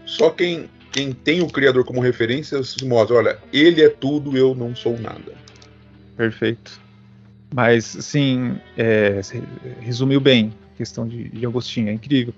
[0.06, 4.34] Só, só quem, quem tem o Criador como referência se mostra: olha, ele é tudo,
[4.34, 5.34] eu não sou nada.
[6.16, 6.80] Perfeito.
[7.54, 9.20] Mas, assim, é,
[9.80, 12.32] resumiu bem a questão de, de Agostinho, é incrível.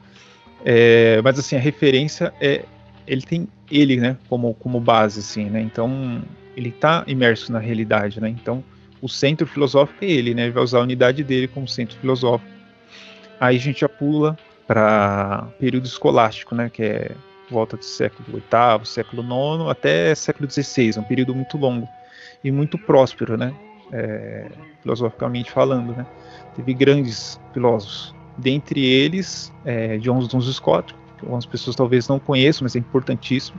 [0.65, 2.65] É, mas, assim, a referência é.
[3.07, 5.63] Ele tem ele, né, como, como base, assim, né?
[5.63, 6.23] Então,
[6.55, 8.29] ele está imerso na realidade, né?
[8.29, 8.63] Então,
[9.01, 10.43] o centro filosófico é ele, né?
[10.43, 12.51] Ele vai usar a unidade dele como centro filosófico.
[13.41, 16.69] Aí a gente já pula para período escolástico, né?
[16.69, 17.11] Que é
[17.51, 21.89] volta do século VIII, século IX até século XVI, um período muito longo
[22.43, 23.55] e muito próspero, né?
[23.91, 24.51] É,
[24.83, 26.07] filosoficamente falando, né?
[26.55, 32.65] Teve grandes filósofos, dentre eles é, John Duns Scott, que algumas pessoas talvez não conheçam,
[32.65, 33.59] mas é importantíssimo,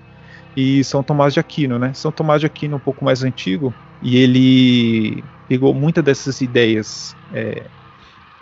[0.55, 1.93] e São Tomás de Aquino, né?
[1.93, 7.15] São Tomás de Aquino é um pouco mais antigo e ele pegou muitas dessas ideias
[7.33, 7.63] é,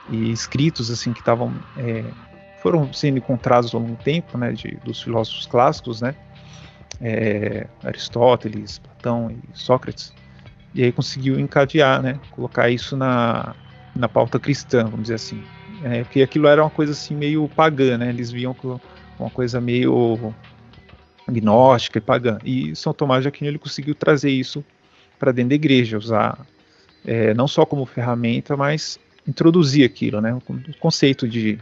[0.10, 2.04] e escritos assim que estavam é,
[2.62, 6.16] foram sendo encontrados ao longo do tempo, né, de, dos filósofos clássicos, né,
[7.02, 10.14] é, Aristóteles, Platão e Sócrates,
[10.74, 13.56] e aí conseguiu encadear, né, colocar isso na,
[13.96, 15.44] na pauta cristã, vamos dizer assim,
[15.84, 18.56] é, porque aquilo era uma coisa assim meio pagã, né, eles viam
[19.20, 20.34] uma coisa meio
[21.30, 24.64] gnóstica e pagã, e São Tomás de Aquino ele conseguiu trazer isso
[25.20, 26.46] para dentro da igreja, usar
[27.06, 30.42] é, não só como ferramenta, mas introduzir aquilo, né, o
[30.80, 31.60] conceito de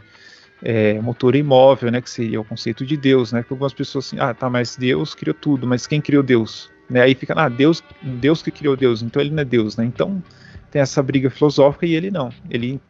[0.62, 4.18] é, motor imóvel, né, que seria o conceito de Deus, né, que algumas pessoas assim,
[4.18, 6.70] ah, tá, mas Deus criou tudo, mas quem criou Deus?
[6.88, 9.84] Né, aí fica, ah, Deus, Deus que criou Deus, então ele não é Deus, né,
[9.84, 10.22] então
[10.70, 12.80] tem essa briga filosófica e ele não, ele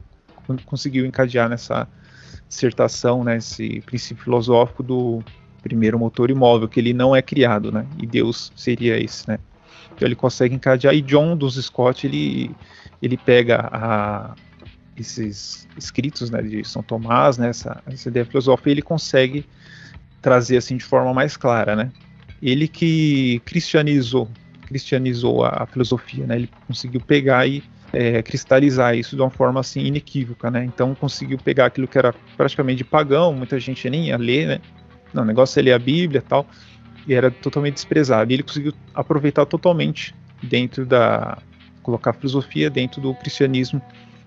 [0.64, 1.88] conseguiu encadear nessa
[2.48, 5.22] dissertação, né, esse princípio filosófico do
[5.62, 9.38] primeiro motor imóvel, que ele não é criado, né, e Deus seria esse, né,
[9.94, 12.54] então ele consegue encadear, e John dos Scott, ele,
[13.02, 14.34] ele pega a,
[14.98, 19.46] esses escritos né, de São Tomás, né, essa, essa ideia filosófica, ele consegue
[20.22, 21.90] trazer assim de forma mais clara, né?
[22.42, 24.28] Ele que cristianizou,
[24.66, 26.36] cristianizou a, a filosofia, né?
[26.36, 30.64] Ele conseguiu pegar e é, cristalizar isso de uma forma assim inequívoca, né?
[30.64, 34.60] Então conseguiu pegar aquilo que era praticamente pagão, muita gente nem ia ler, né?
[35.14, 36.46] Não, o negócio é ler a Bíblia, tal,
[37.06, 38.30] e era totalmente desprezado.
[38.30, 41.38] E ele conseguiu aproveitar totalmente dentro da
[41.82, 43.80] colocar a filosofia dentro do cristianismo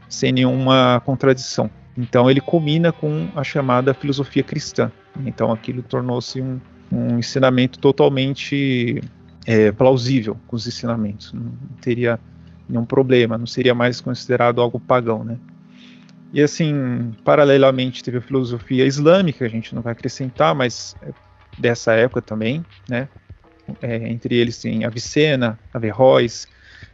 [0.09, 1.69] sem nenhuma contradição.
[1.97, 4.91] Então ele combina com a chamada filosofia cristã.
[5.25, 6.59] Então aquilo tornou-se um,
[6.91, 9.01] um, ensinamento totalmente
[9.45, 11.31] é, plausível com os ensinamentos.
[11.31, 12.19] Não teria
[12.67, 15.37] nenhum problema, não seria mais considerado algo pagão, né?
[16.31, 20.95] E assim, paralelamente teve a filosofia islâmica, a gente não vai acrescentar, mas
[21.57, 23.07] dessa época também, né?
[23.81, 26.47] É, entre eles tem Avicena, Averroes,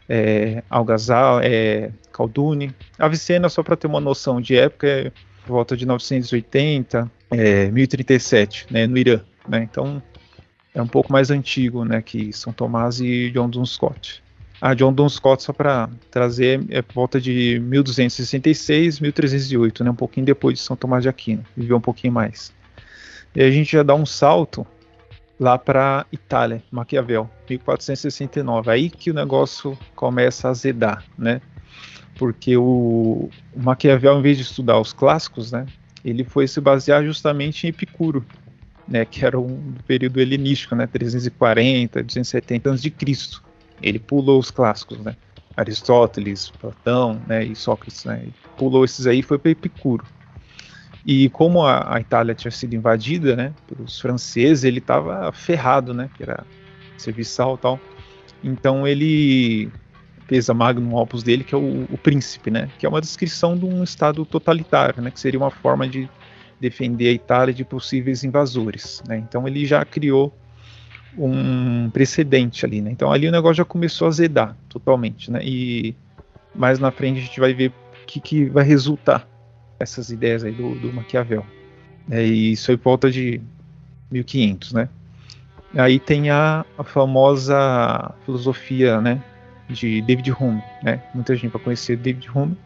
[0.08, 2.74] é, Algazal, é, Calduni.
[2.98, 5.12] Avicena, só para ter uma noção de época, é
[5.46, 9.22] por volta de 980, é, 1037, né, no Irã.
[9.48, 10.02] Né, então
[10.74, 14.24] é um pouco mais antigo né, que São Tomás e John Duns Scott.
[14.62, 19.96] Ah, John Duns Scott, só para trazer, é por volta de 1266, 1308, né, um
[19.96, 22.54] pouquinho depois de São Tomás de Aquino, viveu um pouquinho mais.
[23.36, 24.66] E a gente já dá um salto
[25.40, 28.72] lá para Itália, Maquiavel, 1469.
[28.72, 31.42] Aí que o negócio começa a azedar, né?
[32.18, 35.66] Porque o, Maquiavel, em vez de estudar os clássicos, né,
[36.04, 38.26] ele foi se basear justamente em Epicuro,
[38.88, 43.44] né, que era um período helenístico, né, 340, 270 anos de Cristo.
[43.82, 45.16] Ele pulou os clássicos, né,
[45.58, 50.06] Aristóteles, Platão, né, e Sócrates, né, pulou esses aí e foi para Epicuro.
[51.06, 56.10] E como a, a, Itália tinha sido invadida, né, pelos franceses, ele estava ferrado, né,
[56.16, 56.44] que era
[56.98, 57.80] serviçal tal.
[58.44, 59.72] Então ele
[60.28, 63.56] fez a magnum opus dele, que é o, o, príncipe, né, que é uma descrição
[63.56, 66.10] de um estado totalitário, né, que seria uma forma de
[66.60, 69.18] defender a Itália de possíveis invasores, né.
[69.18, 70.34] Então ele já criou
[71.16, 72.90] um precedente ali, né.
[72.90, 75.40] Então ali o negócio já começou a azedar totalmente, né.
[75.44, 75.96] E
[76.56, 79.35] mais na frente a gente vai ver o que, que vai resultar
[79.80, 81.46] essas ideias aí do, do Maquiavel.
[82.10, 83.42] É, e isso é volta de
[84.12, 84.90] 1500, né?
[85.76, 89.22] Aí tem a, a famosa filosofia, né,
[89.70, 91.02] de David Hume, né?
[91.14, 92.58] Muita gente vai conhecer David Hume,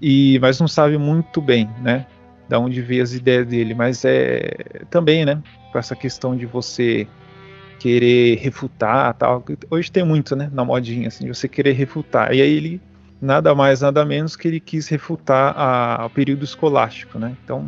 [0.00, 2.06] e mas não sabe muito bem, né,
[2.48, 4.50] da onde veio as ideias dele, mas é
[4.90, 5.42] também, né,
[5.72, 7.08] com essa questão de você
[7.80, 9.44] querer refutar, tal.
[9.68, 12.32] Hoje tem muito, né, na modinha assim, de você querer refutar.
[12.32, 12.80] E aí ele
[13.20, 17.36] nada mais, nada menos que ele quis refutar a, o período escolástico, né?
[17.42, 17.66] Então,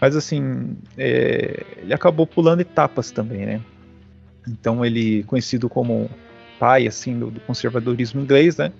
[0.00, 3.60] mas assim, é, ele acabou pulando etapas também, né?
[4.46, 6.10] Então ele conhecido como
[6.58, 8.72] pai assim do, do conservadorismo inglês, né?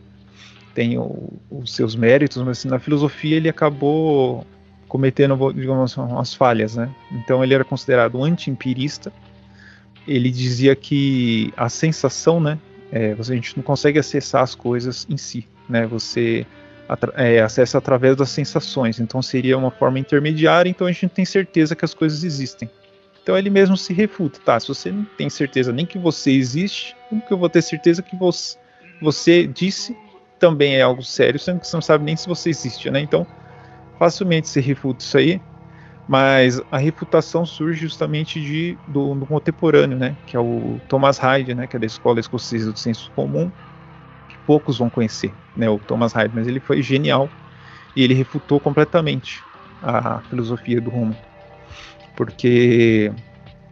[0.74, 4.46] Tem o, os seus méritos, mas assim, na filosofia ele acabou
[4.88, 6.94] cometendo, digamos, umas falhas, né?
[7.10, 9.12] Então ele era considerado um anti-empirista.
[10.06, 12.58] Ele dizia que a sensação, né?
[12.92, 15.86] É, a gente não consegue acessar as coisas em si né?
[15.86, 16.46] Você
[17.16, 21.24] é, acessa através das sensações, então seria uma forma intermediária, então a gente não tem
[21.24, 22.68] certeza que as coisas existem.
[23.22, 24.60] Então ele mesmo se refuta, tá?
[24.60, 28.02] Se você não tem certeza nem que você existe, como que eu vou ter certeza
[28.02, 28.58] que você,
[29.00, 29.96] você disse
[30.38, 33.00] também é algo sério, sendo que você não sabe nem se você existe, né?
[33.00, 33.26] Então
[33.98, 35.40] facilmente se refuta isso aí,
[36.06, 40.14] mas a refutação surge justamente de, do, do contemporâneo, né?
[40.26, 41.66] Que é o Thomas Hyde, né?
[41.66, 43.50] Que é da escola escocesa do senso comum,
[44.46, 47.28] poucos vão conhecer, né, o Thomas Hyde, mas ele foi genial
[47.96, 49.42] e ele refutou completamente
[49.82, 51.16] a filosofia do Hume,
[52.16, 53.12] porque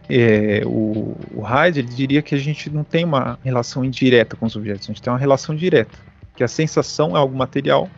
[0.09, 4.45] é, o, o Hyde ele diria que a gente não tem uma relação indireta com
[4.45, 5.97] os objetos, a gente tem uma relação direta,
[6.35, 7.89] que a sensação é algo material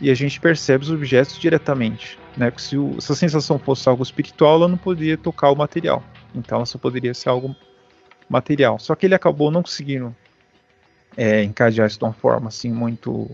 [0.00, 2.18] e a gente percebe os objetos diretamente.
[2.36, 2.52] Né?
[2.56, 6.02] Se, o, se a sensação fosse algo espiritual, ela não poderia tocar o material,
[6.34, 7.56] então ela só poderia ser algo
[8.28, 8.78] material.
[8.78, 10.14] Só que ele acabou não conseguindo
[11.16, 13.30] é, encadear isso de uma forma assim muito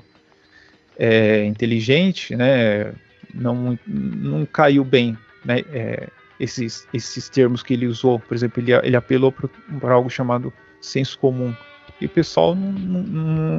[0.98, 2.92] é, inteligente, né?
[3.34, 5.60] Não, não caiu bem, né?
[5.72, 6.08] É,
[6.38, 11.18] esses, esses termos que ele usou, por exemplo, ele, ele apelou para algo chamado senso
[11.18, 11.54] comum.
[12.00, 13.02] E o pessoal não, não,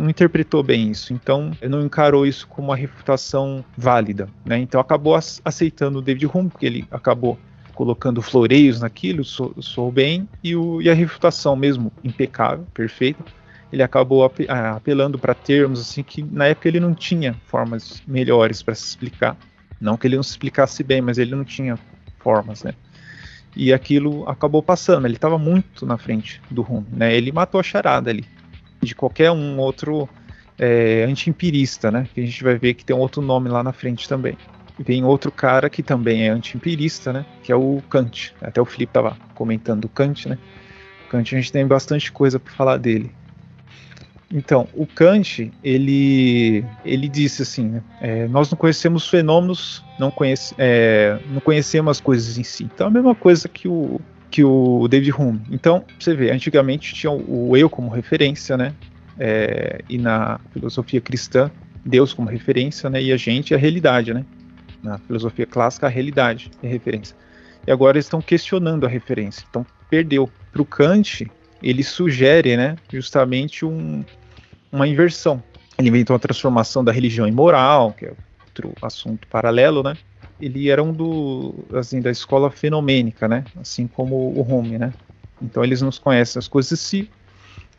[0.02, 4.28] não, interpretou bem isso, então não encarou isso como uma refutação válida.
[4.46, 4.58] Né?
[4.58, 7.40] Então acabou aceitando o David Hume, porque ele acabou
[7.74, 13.24] colocando floreios naquilo, soou sou bem, e, o, e a refutação mesmo impecável, perfeita,
[13.74, 18.76] ele acabou apelando para termos assim que na época ele não tinha formas melhores para
[18.76, 19.36] se explicar.
[19.82, 21.80] Não que ele não se explicasse bem, mas ele não tinha
[22.20, 22.76] formas, né?
[23.56, 25.08] E aquilo acabou passando.
[25.08, 27.16] Ele estava muito na frente do Rum, né?
[27.16, 28.24] Ele matou a charada ali
[28.80, 30.08] de qualquer um outro
[30.60, 32.08] é, anti-empirista, né?
[32.14, 34.38] Que a gente vai ver que tem um outro nome lá na frente também.
[34.78, 37.26] E tem outro cara que também é anti-empirista, né?
[37.42, 38.36] Que é o Kant.
[38.40, 40.38] Até o Felipe estava comentando o Kant, né?
[41.10, 43.12] Kant a gente tem bastante coisa para falar dele.
[44.36, 50.56] Então, o Kant, ele, ele disse assim, né, é, nós não conhecemos fenômenos, não, conhece,
[50.58, 52.64] é, não conhecemos as coisas em si.
[52.64, 55.40] Então, é a mesma coisa que o, que o David Hume.
[55.52, 58.74] Então, você vê, antigamente tinha o eu como referência, né,
[59.20, 61.52] é, e na filosofia cristã,
[61.86, 64.26] Deus como referência, né, e a gente a realidade, né.
[64.82, 67.16] Na filosofia clássica, a realidade é referência.
[67.68, 69.46] E agora eles estão questionando a referência.
[69.48, 70.28] Então, perdeu.
[70.52, 71.28] Para o Kant,
[71.62, 74.04] ele sugere, né, justamente um,
[74.74, 75.42] uma inversão.
[75.78, 78.14] Ele inventou a transformação da religião em moral, que é
[78.46, 79.96] outro assunto paralelo, né?
[80.42, 83.46] Ele era um do, assim, da escola fenomênica, né?
[83.60, 84.92] Assim como o Hume, né?
[85.42, 87.12] Então eles não conhecem as coisas em si,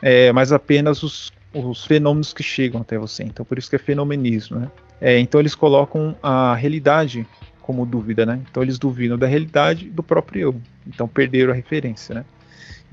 [0.01, 3.25] é, mas apenas os, os fenômenos que chegam até você.
[3.25, 4.71] Então por isso que é fenomenismo, né?
[5.01, 7.27] É, então eles colocam a realidade
[7.61, 8.41] como dúvida, né?
[8.51, 10.61] Então eles duvidam da realidade do próprio eu.
[10.87, 12.25] Então perderam a referência, né?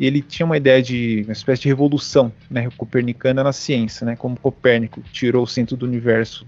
[0.06, 4.36] Ele tinha uma ideia de uma espécie de revolução né, copernicana na ciência, né, como
[4.40, 6.48] Copérnico tirou o centro do universo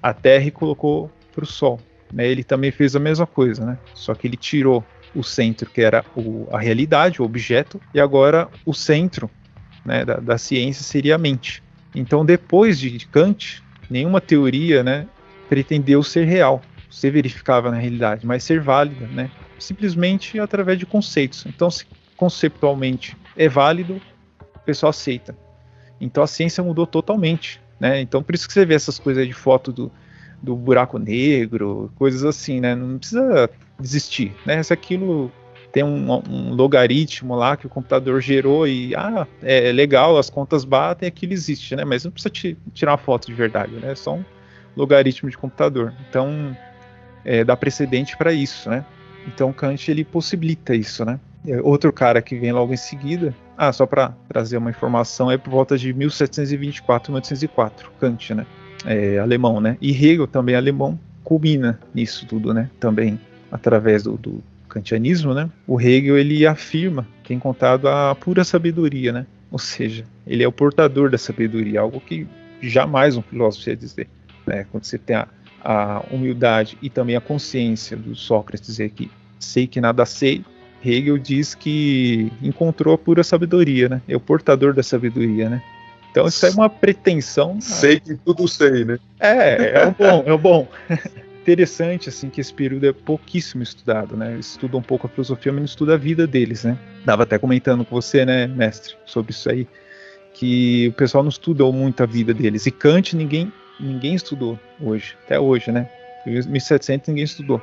[0.00, 1.80] a Terra e colocou para o Sol.
[2.12, 5.80] Né, ele também fez a mesma coisa, né, só que ele tirou o centro que
[5.80, 9.28] era o, a realidade, o objeto, e agora o centro
[9.84, 11.62] né, da, da, ciência seria a mente.
[11.94, 15.06] Então, depois de Kant, nenhuma teoria né,
[15.48, 21.44] pretendeu ser real, ser verificável na realidade, mas ser válida, né, simplesmente através de conceitos.
[21.46, 21.84] Então, se
[22.16, 24.00] conceptualmente é válido,
[24.54, 25.36] o pessoal aceita.
[26.00, 27.60] Então, a ciência mudou totalmente.
[27.78, 28.00] Né?
[28.00, 29.92] Então, por isso que você vê essas coisas de foto do,
[30.42, 32.74] do buraco negro, coisas assim, né?
[32.74, 34.62] Não precisa desistir, né?
[34.62, 35.32] Se aquilo
[35.72, 40.64] tem um, um, logaritmo lá que o computador gerou e ah, é legal, as contas
[40.64, 41.84] batem, aquilo existe, né?
[41.84, 42.32] Mas não precisa
[42.72, 43.90] tirar uma foto de verdade, né?
[43.90, 44.24] É só um
[44.76, 45.92] logaritmo de computador.
[46.08, 46.56] Então,
[47.24, 48.84] é, dá precedente para isso, né?
[49.26, 51.18] Então, Kant ele possibilita isso, né?
[51.46, 55.36] É, outro cara que vem logo em seguida, ah, só para trazer uma informação, é
[55.36, 58.46] por volta de 1724, 1804, Kant, né?
[58.84, 59.76] É, alemão, né?
[59.80, 62.70] E Hegel também alemão culmina nisso tudo, né?
[62.78, 63.18] Também
[63.50, 69.12] através do, do kantianismo, né, o Hegel ele afirma que é encontrado a pura sabedoria,
[69.12, 69.26] né?
[69.50, 72.26] Ou seja, ele é o portador da sabedoria, algo que
[72.60, 74.08] jamais um filósofo ia dizer.
[74.44, 74.66] Né?
[74.72, 75.28] Quando você tem a,
[75.62, 80.44] a humildade e também a consciência do Sócrates dizer que sei que nada sei,
[80.84, 84.02] Hegel diz que encontrou a pura sabedoria, né?
[84.08, 85.62] É o portador da sabedoria, né?
[86.10, 87.60] Então isso é uma pretensão.
[87.60, 88.98] Sei que tudo sei, né?
[89.18, 90.68] É, é o bom, é o bom.
[91.44, 94.38] interessante assim que esse período é pouquíssimo estudado, né?
[94.38, 96.78] Estuda um pouco a filosofia, mas não estuda a vida deles, né?
[97.04, 99.68] Dava até comentando com você, né, mestre, sobre isso aí,
[100.32, 102.64] que o pessoal não estudou muito a vida deles.
[102.66, 105.88] E Kant ninguém ninguém estudou hoje, até hoje, né?
[106.26, 107.60] Em 1700 ninguém estudou.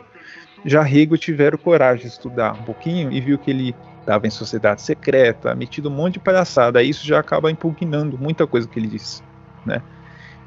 [0.63, 4.81] Já Hegel tiveram coragem de estudar um pouquinho e viu que ele estava em sociedade
[4.81, 6.79] secreta, metido um monte de palhaçada.
[6.79, 9.21] Aí isso já acaba impugnando muita coisa que ele disse,
[9.65, 9.81] né?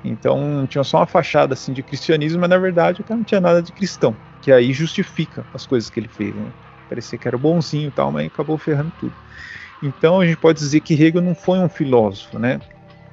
[0.04, 3.40] Então tinha só uma fachada assim de cristianismo, mas na verdade o cara não tinha
[3.40, 6.34] nada de cristão, que aí justifica as coisas que ele fez.
[6.34, 6.52] Né?
[6.88, 9.14] Parecia que era bonzinho e tal, mas acabou ferrando tudo.
[9.80, 12.60] Então a gente pode dizer que Hegel não foi um filósofo, né?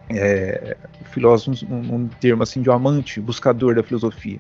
[0.10, 4.40] É, filósofo um, um termo assim de um amante, buscador da filosofia.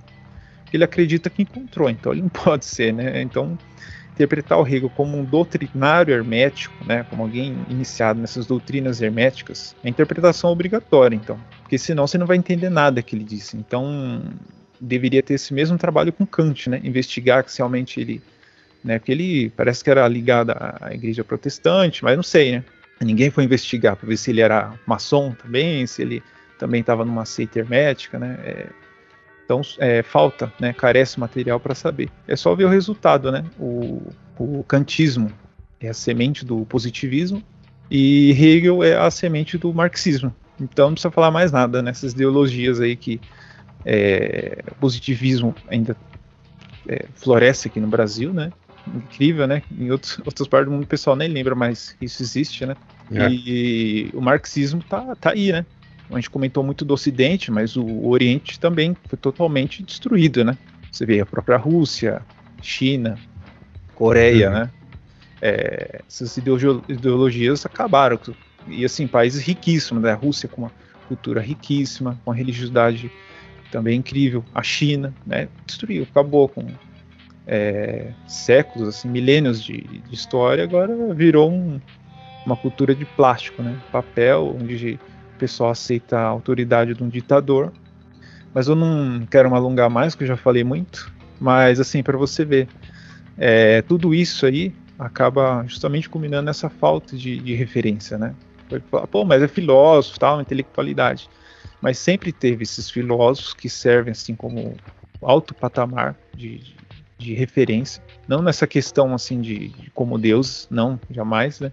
[0.74, 3.22] Ele acredita que encontrou, então ele não pode ser, né?
[3.22, 3.58] Então
[4.22, 9.90] interpretar o Hegel como um doutrinário hermético, né, como alguém iniciado nessas doutrinas herméticas, é
[9.90, 13.58] interpretação obrigatória, então, porque senão você não vai entender nada que ele disse.
[13.58, 14.22] Então,
[14.80, 18.22] deveria ter esse mesmo trabalho com Kant, né, investigar se realmente ele,
[18.84, 22.64] né, porque ele parece que era ligado à igreja protestante, mas não sei, né.
[23.00, 26.22] Ninguém foi investigar para ver se ele era maçom também, se ele
[26.60, 28.38] também estava numa seita hermética, né.
[28.44, 28.68] É,
[29.52, 32.10] então é, falta, né, carece material para saber.
[32.26, 33.44] É só ver o resultado, né?
[33.60, 34.02] O,
[34.40, 35.30] o kantismo
[35.80, 37.44] é a semente do positivismo
[37.90, 40.34] e Hegel é a semente do marxismo.
[40.60, 43.20] Então não precisa falar mais nada nessas ideologias aí que
[43.86, 45.98] é, o positivismo ainda
[46.88, 48.54] é, floresce aqui no Brasil, né?
[48.88, 49.64] Incrível, né?
[49.78, 52.78] Em outros, outras partes do mundo o pessoal nem lembra mais que isso existe, né?
[53.12, 53.30] É.
[53.30, 55.66] E, e o marxismo tá, tá aí, né?
[56.12, 60.58] A gente comentou muito do Ocidente, mas o Oriente também foi totalmente destruído, né?
[60.92, 62.22] Você vê a própria Rússia,
[62.62, 63.18] China,
[63.96, 64.54] Coreia, uhum.
[64.56, 64.72] né?
[65.42, 68.20] É, essas ideologias acabaram.
[68.68, 70.12] E assim, países riquíssimos, né?
[70.12, 70.72] A Rússia com uma
[71.08, 73.12] cultura riquíssima, com uma religiosidade
[73.72, 74.44] também incrível.
[74.54, 75.48] A China, né?
[75.66, 76.68] Destruiu, acabou com
[77.48, 81.80] é, séculos, assim, milênios de, de, história, agora virou um,
[82.46, 83.78] uma cultura de plástico, né?
[83.92, 85.00] Papel, onde
[85.42, 87.74] pessoal aceita a autoridade de um ditador.
[88.54, 91.12] Mas eu não quero me alongar mais, que eu já falei muito.
[91.40, 92.68] Mas assim, para você ver,
[93.38, 98.36] é, tudo isso aí acaba justamente culminando nessa falta de, de referência, né?
[99.10, 101.28] Pô, mas é filósofo, tal, intelectualidade.
[101.82, 104.76] Mas sempre teve esses filósofos que servem assim como
[105.22, 106.76] alto patamar de, de,
[107.18, 108.04] de referência.
[108.28, 111.72] Não nessa questão assim de, de como Deus, não, jamais, né?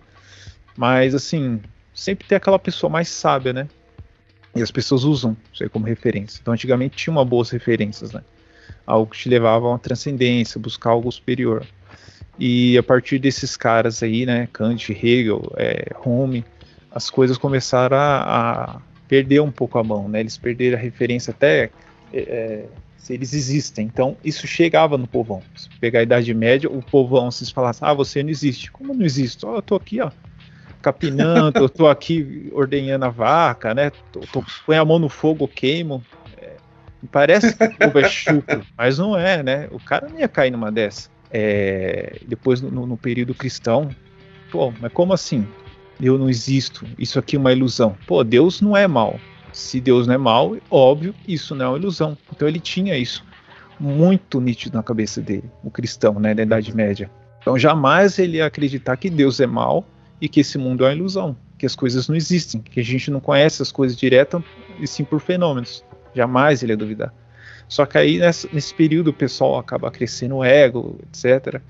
[0.76, 1.60] Mas assim,
[1.98, 3.68] sempre tem aquela pessoa mais sábia, né?
[4.54, 6.38] E as pessoas usam isso aí como referência.
[6.40, 8.22] Então, antigamente tinha uma boas referências, né?
[8.86, 11.66] Algo que te levava a uma transcendência, buscar algo superior.
[12.38, 16.44] E a partir desses caras aí, né, Kant, Hegel, é, Hume,
[16.90, 20.20] as coisas começaram a, a, perder um pouco a mão, né?
[20.20, 21.70] Eles perderam a referência até
[22.12, 22.64] é, é
[22.96, 23.86] se eles existem.
[23.86, 25.42] Então, isso chegava no povão.
[25.56, 28.70] Se pegar a Idade Média, o povão se falasse, ah, você não existe.
[28.70, 29.44] Como não existe?
[29.44, 30.10] Oh, eu tô aqui, ó,
[30.80, 33.90] capinando, eu tô aqui ordenhando a vaca, né?
[34.12, 36.02] Tô, tô, põe a mão no fogo, queimo.
[36.36, 36.56] É,
[37.10, 39.68] parece que o povo é chucro, mas não é, né?
[39.70, 41.10] O cara não ia cair numa dessa.
[41.30, 43.90] É, depois, no, no, período cristão,
[44.50, 45.46] pô, mas como assim?
[46.00, 47.96] Eu não existo, isso aqui é uma ilusão.
[48.06, 49.18] Pô, Deus não é mal.
[49.52, 52.16] Se Deus não é mal, óbvio, isso não é uma ilusão.
[52.32, 53.24] Então ele tinha isso
[53.80, 57.10] muito nítido na cabeça dele, o cristão, né, da Idade Média.
[57.40, 59.84] Então jamais ele ia acreditar que Deus é mal
[60.20, 63.10] e que esse mundo é uma ilusão, que as coisas não existem, que a gente
[63.10, 64.42] não conhece as coisas direto
[64.80, 65.84] e sim por fenômenos.
[66.14, 67.12] Jamais ele ia duvidar.
[67.68, 71.60] Só que aí nessa, nesse período o pessoal acaba crescendo o ego, etc.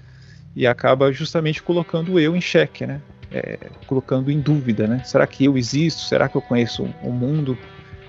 [0.54, 3.00] E acaba justamente colocando eu em xeque, né?
[3.30, 5.02] É, colocando em dúvida, né?
[5.04, 6.02] Será que eu existo?
[6.02, 7.58] Será que eu conheço o mundo?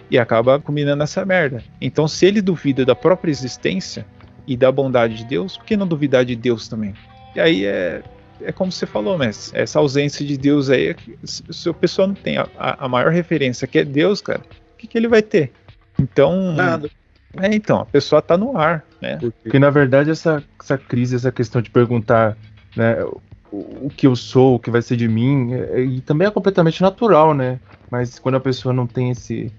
[0.10, 1.64] E acaba combinando essa merda.
[1.82, 4.06] Então, se ele duvida da própria existência
[4.48, 6.94] e da bondade de Deus, por que não duvidar de Deus também?
[7.36, 8.02] E aí é,
[8.42, 12.38] é como você falou, mas essa ausência de Deus aí, se a pessoa não tem
[12.38, 14.42] a, a maior referência que é Deus, cara,
[14.74, 15.52] o que, que ele vai ter?
[16.00, 16.54] Então.
[16.54, 16.90] Nada.
[17.38, 19.20] É, então, a pessoa está no ar, né?
[19.44, 22.36] Porque na verdade essa, essa crise, essa questão de perguntar
[22.76, 23.04] né,
[23.52, 26.32] o, o que eu sou, o que vai ser de mim, é, e também é
[26.32, 27.60] completamente natural, né?
[27.92, 29.52] Mas quando a pessoa não tem esse,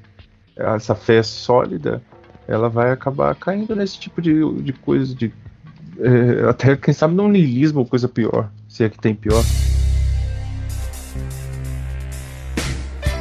[0.56, 2.02] essa fé sólida,
[2.48, 5.32] ela vai acabar caindo nesse tipo de, de coisa, de,
[5.98, 9.44] é, até quem sabe num niilismo ou coisa pior, se é que tem pior.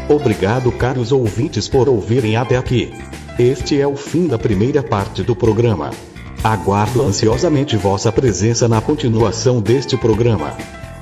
[0.08, 2.92] Obrigado, caros ouvintes, por ouvirem até aqui.
[3.38, 5.92] Este é o fim da primeira parte do programa.
[6.44, 10.56] Aguardo ansiosamente vossa presença na continuação deste programa.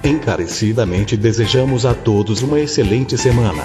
[0.04, 3.64] Encarecidamente desejamos a todos uma excelente semana.